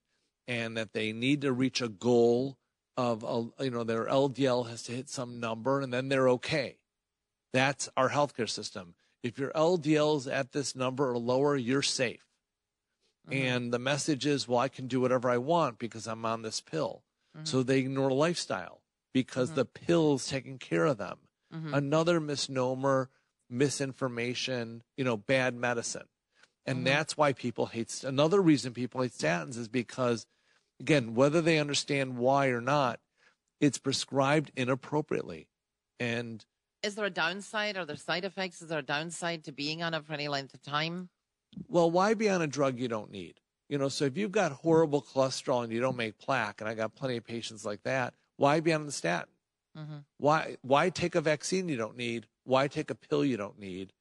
and 0.48 0.76
that 0.78 0.94
they 0.94 1.14
need 1.14 1.42
to 1.42 1.52
reach 1.52 1.82
a 1.82 1.90
goal 1.90 2.58
of, 2.96 3.24
a, 3.24 3.64
you 3.64 3.70
know, 3.70 3.84
their 3.84 4.06
LDL 4.06 4.70
has 4.70 4.84
to 4.84 4.92
hit 4.94 5.10
some 5.10 5.40
number 5.40 5.82
and 5.82 5.94
then 5.94 6.10
they're 6.10 6.30
okay. 6.30 6.78
That's 7.54 7.90
our 7.96 8.10
healthcare 8.10 8.50
system. 8.50 8.96
If 9.22 9.38
your 9.38 9.52
LDL 9.52 10.18
is 10.18 10.28
at 10.28 10.52
this 10.52 10.76
number 10.76 11.10
or 11.12 11.18
lower, 11.18 11.56
you're 11.56 11.82
safe. 11.82 12.26
Mm-hmm. 13.30 13.46
And 13.46 13.74
the 13.74 13.80
message 13.80 14.26
is, 14.26 14.48
well, 14.48 14.60
I 14.60 14.70
can 14.70 14.88
do 14.88 15.02
whatever 15.02 15.30
I 15.30 15.38
want 15.38 15.80
because 15.80 16.08
I'm 16.08 16.26
on 16.26 16.42
this 16.42 16.62
pill. 16.62 17.04
Mm-hmm. 17.36 17.46
So 17.46 17.62
they 17.62 17.80
ignore 17.80 18.12
lifestyle 18.12 18.82
because 19.14 19.50
mm-hmm. 19.50 19.60
the 19.60 19.66
pill's 19.66 20.28
taking 20.28 20.58
care 20.58 20.86
of 20.86 20.98
them. 20.98 21.18
Mm-hmm. 21.54 21.74
Another 21.74 22.20
misnomer, 22.20 23.10
misinformation, 23.50 24.84
you 24.96 25.04
know, 25.04 25.18
bad 25.18 25.56
medicine. 25.56 26.08
And 26.66 26.78
mm-hmm. 26.78 26.86
that's 26.86 27.16
why 27.16 27.34
people 27.34 27.68
hate, 27.68 28.04
another 28.04 28.42
reason 28.42 28.74
people 28.74 29.02
hate 29.02 29.14
statins 29.14 29.58
is 29.58 29.68
because, 29.68 30.26
again, 30.80 31.16
whether 31.16 31.42
they 31.42 31.60
understand 31.60 32.18
why 32.18 32.48
or 32.48 32.62
not, 32.62 33.00
it's 33.60 33.78
prescribed 33.78 34.52
inappropriately. 34.56 35.48
And 36.00 36.46
is 36.84 36.96
there 36.96 37.06
a 37.06 37.10
downside? 37.10 37.78
Are 37.78 37.86
there 37.86 37.96
side 37.96 38.26
effects? 38.26 38.62
Is 38.62 38.70
there 38.70 38.80
a 38.80 38.84
downside 38.84 39.44
to 39.46 39.52
being 39.52 39.82
on 39.82 39.94
it 39.94 40.06
for 40.06 40.14
any 40.14 40.28
length 40.28 40.54
of 40.54 40.62
time? 40.62 41.10
Well, 41.68 41.90
why 41.90 42.14
be 42.14 42.30
on 42.30 42.42
a 42.42 42.48
drug 42.48 42.80
you 42.80 42.88
don't 42.88 43.12
need? 43.12 43.40
You 43.70 43.78
know, 43.78 43.90
so 43.90 44.06
if 44.06 44.16
you've 44.16 44.32
got 44.32 44.52
horrible 44.52 45.02
cholesterol 45.02 45.64
and 45.64 45.74
you 45.74 45.82
don't 45.82 45.98
make 45.98 46.20
plaque, 46.20 46.62
and 46.62 46.70
I 46.70 46.74
got 46.74 46.96
plenty 46.96 47.18
of 47.18 47.26
patients 47.26 47.66
like 47.66 47.84
that, 47.84 48.14
why 48.38 48.60
be 48.60 48.74
on 48.74 48.86
the 48.86 48.92
statin? 48.92 49.30
Mm-hmm. 49.78 49.98
Why 50.18 50.58
why 50.62 50.90
take 50.90 51.16
a 51.16 51.22
vaccine 51.22 51.70
you 51.70 51.78
don't 51.78 51.98
need? 51.98 52.28
Why 52.48 52.70
take 52.70 52.90
a 52.90 52.96
pill 52.96 53.26
you 53.26 53.36
don't 53.36 53.60
need? 53.60 53.92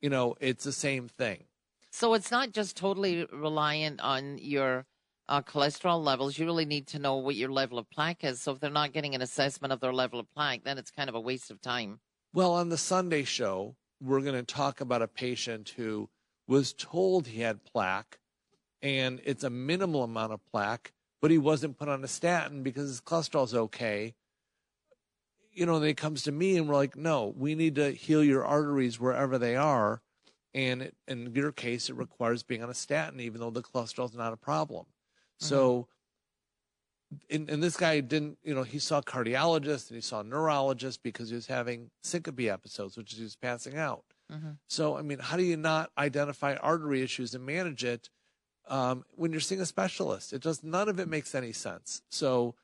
You 0.00 0.08
know, 0.08 0.34
it's 0.40 0.64
the 0.64 0.72
same 0.72 1.06
thing. 1.06 1.44
So 1.90 2.14
it's 2.14 2.30
not 2.30 2.52
just 2.52 2.74
totally 2.74 3.26
reliant 3.30 4.00
on 4.00 4.38
your 4.38 4.86
uh, 5.28 5.42
cholesterol 5.42 6.02
levels. 6.02 6.38
You 6.38 6.46
really 6.46 6.64
need 6.64 6.86
to 6.88 6.98
know 6.98 7.16
what 7.16 7.34
your 7.34 7.50
level 7.50 7.78
of 7.78 7.90
plaque 7.90 8.24
is. 8.24 8.40
So 8.40 8.52
if 8.52 8.60
they're 8.60 8.70
not 8.70 8.94
getting 8.94 9.14
an 9.14 9.20
assessment 9.20 9.70
of 9.70 9.80
their 9.80 9.92
level 9.92 10.18
of 10.18 10.32
plaque, 10.32 10.64
then 10.64 10.78
it's 10.78 10.90
kind 10.90 11.10
of 11.10 11.14
a 11.14 11.20
waste 11.20 11.50
of 11.50 11.60
time. 11.60 12.00
Well, 12.32 12.54
on 12.54 12.70
the 12.70 12.78
Sunday 12.78 13.22
show, 13.24 13.76
we're 14.00 14.22
going 14.22 14.34
to 14.34 14.54
talk 14.54 14.80
about 14.80 15.02
a 15.02 15.06
patient 15.06 15.74
who 15.76 16.08
was 16.48 16.72
told 16.72 17.26
he 17.26 17.42
had 17.42 17.64
plaque, 17.64 18.18
and 18.80 19.20
it's 19.24 19.44
a 19.44 19.50
minimal 19.50 20.04
amount 20.04 20.32
of 20.32 20.40
plaque, 20.50 20.94
but 21.20 21.30
he 21.30 21.36
wasn't 21.36 21.76
put 21.76 21.90
on 21.90 22.02
a 22.02 22.08
statin 22.08 22.62
because 22.62 22.88
his 22.88 23.02
cholesterol's 23.02 23.54
okay. 23.54 24.14
You 25.52 25.66
know, 25.66 25.78
then 25.78 25.88
he 25.88 25.94
comes 25.94 26.22
to 26.24 26.32
me 26.32 26.56
and 26.56 26.68
we're 26.68 26.76
like, 26.76 26.96
no, 26.96 27.34
we 27.36 27.54
need 27.54 27.74
to 27.74 27.90
heal 27.90 28.22
your 28.22 28.44
arteries 28.44 29.00
wherever 29.00 29.38
they 29.38 29.56
are. 29.56 30.02
And 30.54 30.82
it, 30.82 30.96
in 31.06 31.32
your 31.34 31.52
case, 31.52 31.88
it 31.88 31.96
requires 31.96 32.42
being 32.42 32.62
on 32.62 32.70
a 32.70 32.74
statin, 32.74 33.20
even 33.20 33.40
though 33.40 33.50
the 33.50 33.62
cholesterol 33.62 34.08
is 34.08 34.14
not 34.14 34.32
a 34.32 34.36
problem. 34.36 34.84
Mm-hmm. 34.84 35.46
So, 35.46 35.88
and, 37.28 37.50
and, 37.50 37.62
this 37.62 37.76
guy 37.76 38.00
didn't, 38.00 38.38
you 38.42 38.54
know, 38.54 38.62
he 38.62 38.78
saw 38.78 39.00
cardiologists 39.00 39.88
and 39.88 39.96
he 39.96 40.00
saw 40.00 40.22
neurologists 40.22 41.00
because 41.02 41.28
he 41.28 41.34
was 41.34 41.46
having 41.46 41.90
syncope 42.02 42.40
episodes, 42.40 42.96
which 42.96 43.12
is 43.12 43.18
he 43.18 43.24
was 43.24 43.36
passing 43.36 43.76
out. 43.76 44.04
Mm-hmm. 44.32 44.50
So, 44.68 44.96
I 44.96 45.02
mean, 45.02 45.18
how 45.18 45.36
do 45.36 45.42
you 45.42 45.56
not 45.56 45.90
identify 45.98 46.54
artery 46.54 47.02
issues 47.02 47.34
and 47.34 47.44
manage 47.44 47.84
it 47.84 48.10
um, 48.68 49.04
when 49.10 49.32
you're 49.32 49.40
seeing 49.40 49.60
a 49.60 49.66
specialist? 49.66 50.32
It 50.32 50.42
does 50.42 50.62
none 50.62 50.88
of 50.88 51.00
it 51.00 51.08
makes 51.08 51.34
any 51.34 51.52
sense. 51.52 52.02
So, 52.10 52.54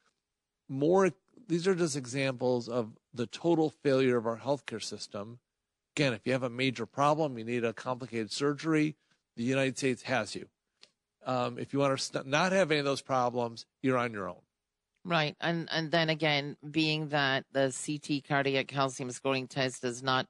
more 0.68 1.10
these 1.46 1.66
are 1.66 1.74
just 1.74 1.96
examples 1.96 2.68
of 2.68 2.96
the 3.14 3.26
total 3.26 3.70
failure 3.70 4.16
of 4.16 4.26
our 4.26 4.38
healthcare 4.38 4.82
system. 4.82 5.38
Again, 5.94 6.12
if 6.12 6.26
you 6.26 6.32
have 6.32 6.42
a 6.42 6.50
major 6.50 6.86
problem, 6.86 7.38
you 7.38 7.44
need 7.44 7.64
a 7.64 7.72
complicated 7.72 8.30
surgery, 8.30 8.96
the 9.36 9.44
United 9.44 9.78
States 9.78 10.02
has 10.02 10.34
you. 10.34 10.46
Um, 11.24 11.58
if 11.58 11.72
you 11.72 11.78
want 11.78 11.98
to 11.98 12.28
not 12.28 12.52
have 12.52 12.70
any 12.70 12.78
of 12.80 12.84
those 12.84 13.02
problems, 13.02 13.66
you're 13.82 13.98
on 13.98 14.12
your 14.12 14.28
own. 14.28 14.42
Right, 15.04 15.36
and 15.40 15.68
and 15.70 15.90
then 15.90 16.10
again, 16.10 16.56
being 16.68 17.08
that 17.08 17.44
the 17.52 17.72
CT 17.72 18.26
cardiac 18.26 18.66
calcium 18.66 19.10
scoring 19.12 19.46
test 19.46 19.84
is 19.84 20.02
not 20.02 20.26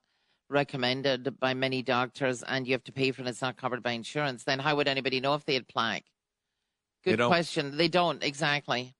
recommended 0.48 1.38
by 1.40 1.54
many 1.54 1.82
doctors 1.82 2.42
and 2.42 2.66
you 2.66 2.72
have 2.72 2.84
to 2.84 2.92
pay 2.92 3.10
for 3.10 3.22
it, 3.22 3.28
it's 3.28 3.42
not 3.42 3.56
covered 3.56 3.82
by 3.82 3.92
insurance, 3.92 4.44
then 4.44 4.58
how 4.58 4.76
would 4.76 4.88
anybody 4.88 5.20
know 5.20 5.34
if 5.34 5.44
they 5.44 5.54
had 5.54 5.66
plaque? 5.66 6.04
Good 7.04 7.18
they 7.18 7.26
question. 7.26 7.76
They 7.76 7.88
don't, 7.88 8.22
exactly. 8.22 8.94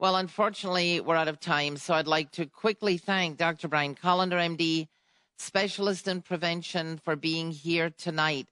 Well, 0.00 0.16
unfortunately, 0.16 1.02
we're 1.02 1.14
out 1.14 1.28
of 1.28 1.40
time, 1.40 1.76
so 1.76 1.92
I'd 1.92 2.06
like 2.06 2.30
to 2.30 2.46
quickly 2.46 2.96
thank 2.96 3.36
Dr. 3.36 3.68
Brian 3.68 3.94
Kolender, 3.94 4.40
MD, 4.40 4.88
specialist 5.36 6.08
in 6.08 6.22
prevention, 6.22 6.96
for 7.04 7.16
being 7.16 7.50
here 7.50 7.90
tonight 7.90 8.48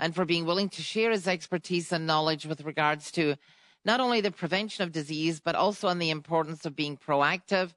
and 0.00 0.12
for 0.12 0.24
being 0.24 0.44
willing 0.44 0.68
to 0.70 0.82
share 0.82 1.12
his 1.12 1.28
expertise 1.28 1.92
and 1.92 2.04
knowledge 2.04 2.46
with 2.46 2.62
regards 2.62 3.12
to 3.12 3.36
not 3.84 4.00
only 4.00 4.20
the 4.20 4.32
prevention 4.32 4.82
of 4.82 4.90
disease, 4.90 5.38
but 5.38 5.54
also 5.54 5.86
on 5.86 6.00
the 6.00 6.10
importance 6.10 6.66
of 6.66 6.74
being 6.74 6.96
proactive 6.96 7.74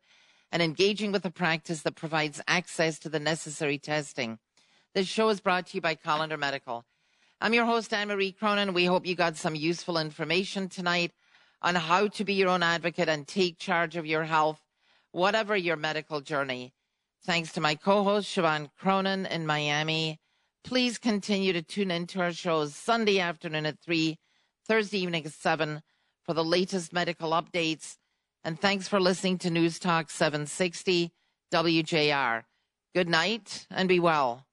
and 0.51 0.63
engaging 0.63 1.11
with 1.11 1.23
a 1.23 1.29
practice 1.29 1.83
that 1.83 1.95
provides 1.95 2.41
access 2.47 2.97
to 2.97 3.07
the 3.07 3.19
necessary 3.19 3.77
testing. 3.77 4.39
This 4.95 5.05
show 5.05 5.29
is 5.29 5.39
brought 5.39 5.67
to 5.67 5.77
you 5.77 5.81
by 5.81 5.93
Kolender 5.93 6.39
Medical. 6.39 6.85
I'm 7.39 7.53
your 7.53 7.65
host, 7.65 7.93
Anne 7.93 8.07
Marie 8.07 8.31
Cronin. 8.31 8.73
We 8.73 8.85
hope 8.85 9.05
you 9.05 9.13
got 9.13 9.37
some 9.37 9.53
useful 9.53 9.99
information 9.99 10.69
tonight 10.69 11.11
on 11.61 11.75
how 11.75 12.07
to 12.07 12.23
be 12.23 12.33
your 12.33 12.49
own 12.49 12.63
advocate 12.63 13.09
and 13.09 13.27
take 13.27 13.57
charge 13.57 13.95
of 13.95 14.05
your 14.05 14.23
health, 14.23 14.61
whatever 15.11 15.55
your 15.55 15.75
medical 15.75 16.21
journey. 16.21 16.73
Thanks 17.23 17.51
to 17.53 17.61
my 17.61 17.75
co-host, 17.75 18.35
Siobhan 18.35 18.69
Cronin 18.79 19.25
in 19.25 19.45
Miami. 19.45 20.19
Please 20.63 20.97
continue 20.97 21.53
to 21.53 21.61
tune 21.61 21.91
into 21.91 22.19
our 22.19 22.33
shows 22.33 22.75
Sunday 22.75 23.19
afternoon 23.19 23.65
at 23.65 23.79
3, 23.79 24.17
Thursday 24.67 24.99
evening 24.99 25.25
at 25.25 25.33
7 25.33 25.81
for 26.23 26.33
the 26.33 26.43
latest 26.43 26.93
medical 26.93 27.31
updates 27.31 27.97
and 28.43 28.59
thanks 28.59 28.87
for 28.87 28.99
listening 28.99 29.37
to 29.39 29.51
News 29.51 29.77
Talk 29.77 30.09
760 30.09 31.11
WJR. 31.53 32.43
Good 32.95 33.07
night 33.07 33.67
and 33.69 33.87
be 33.87 33.99
well. 33.99 34.45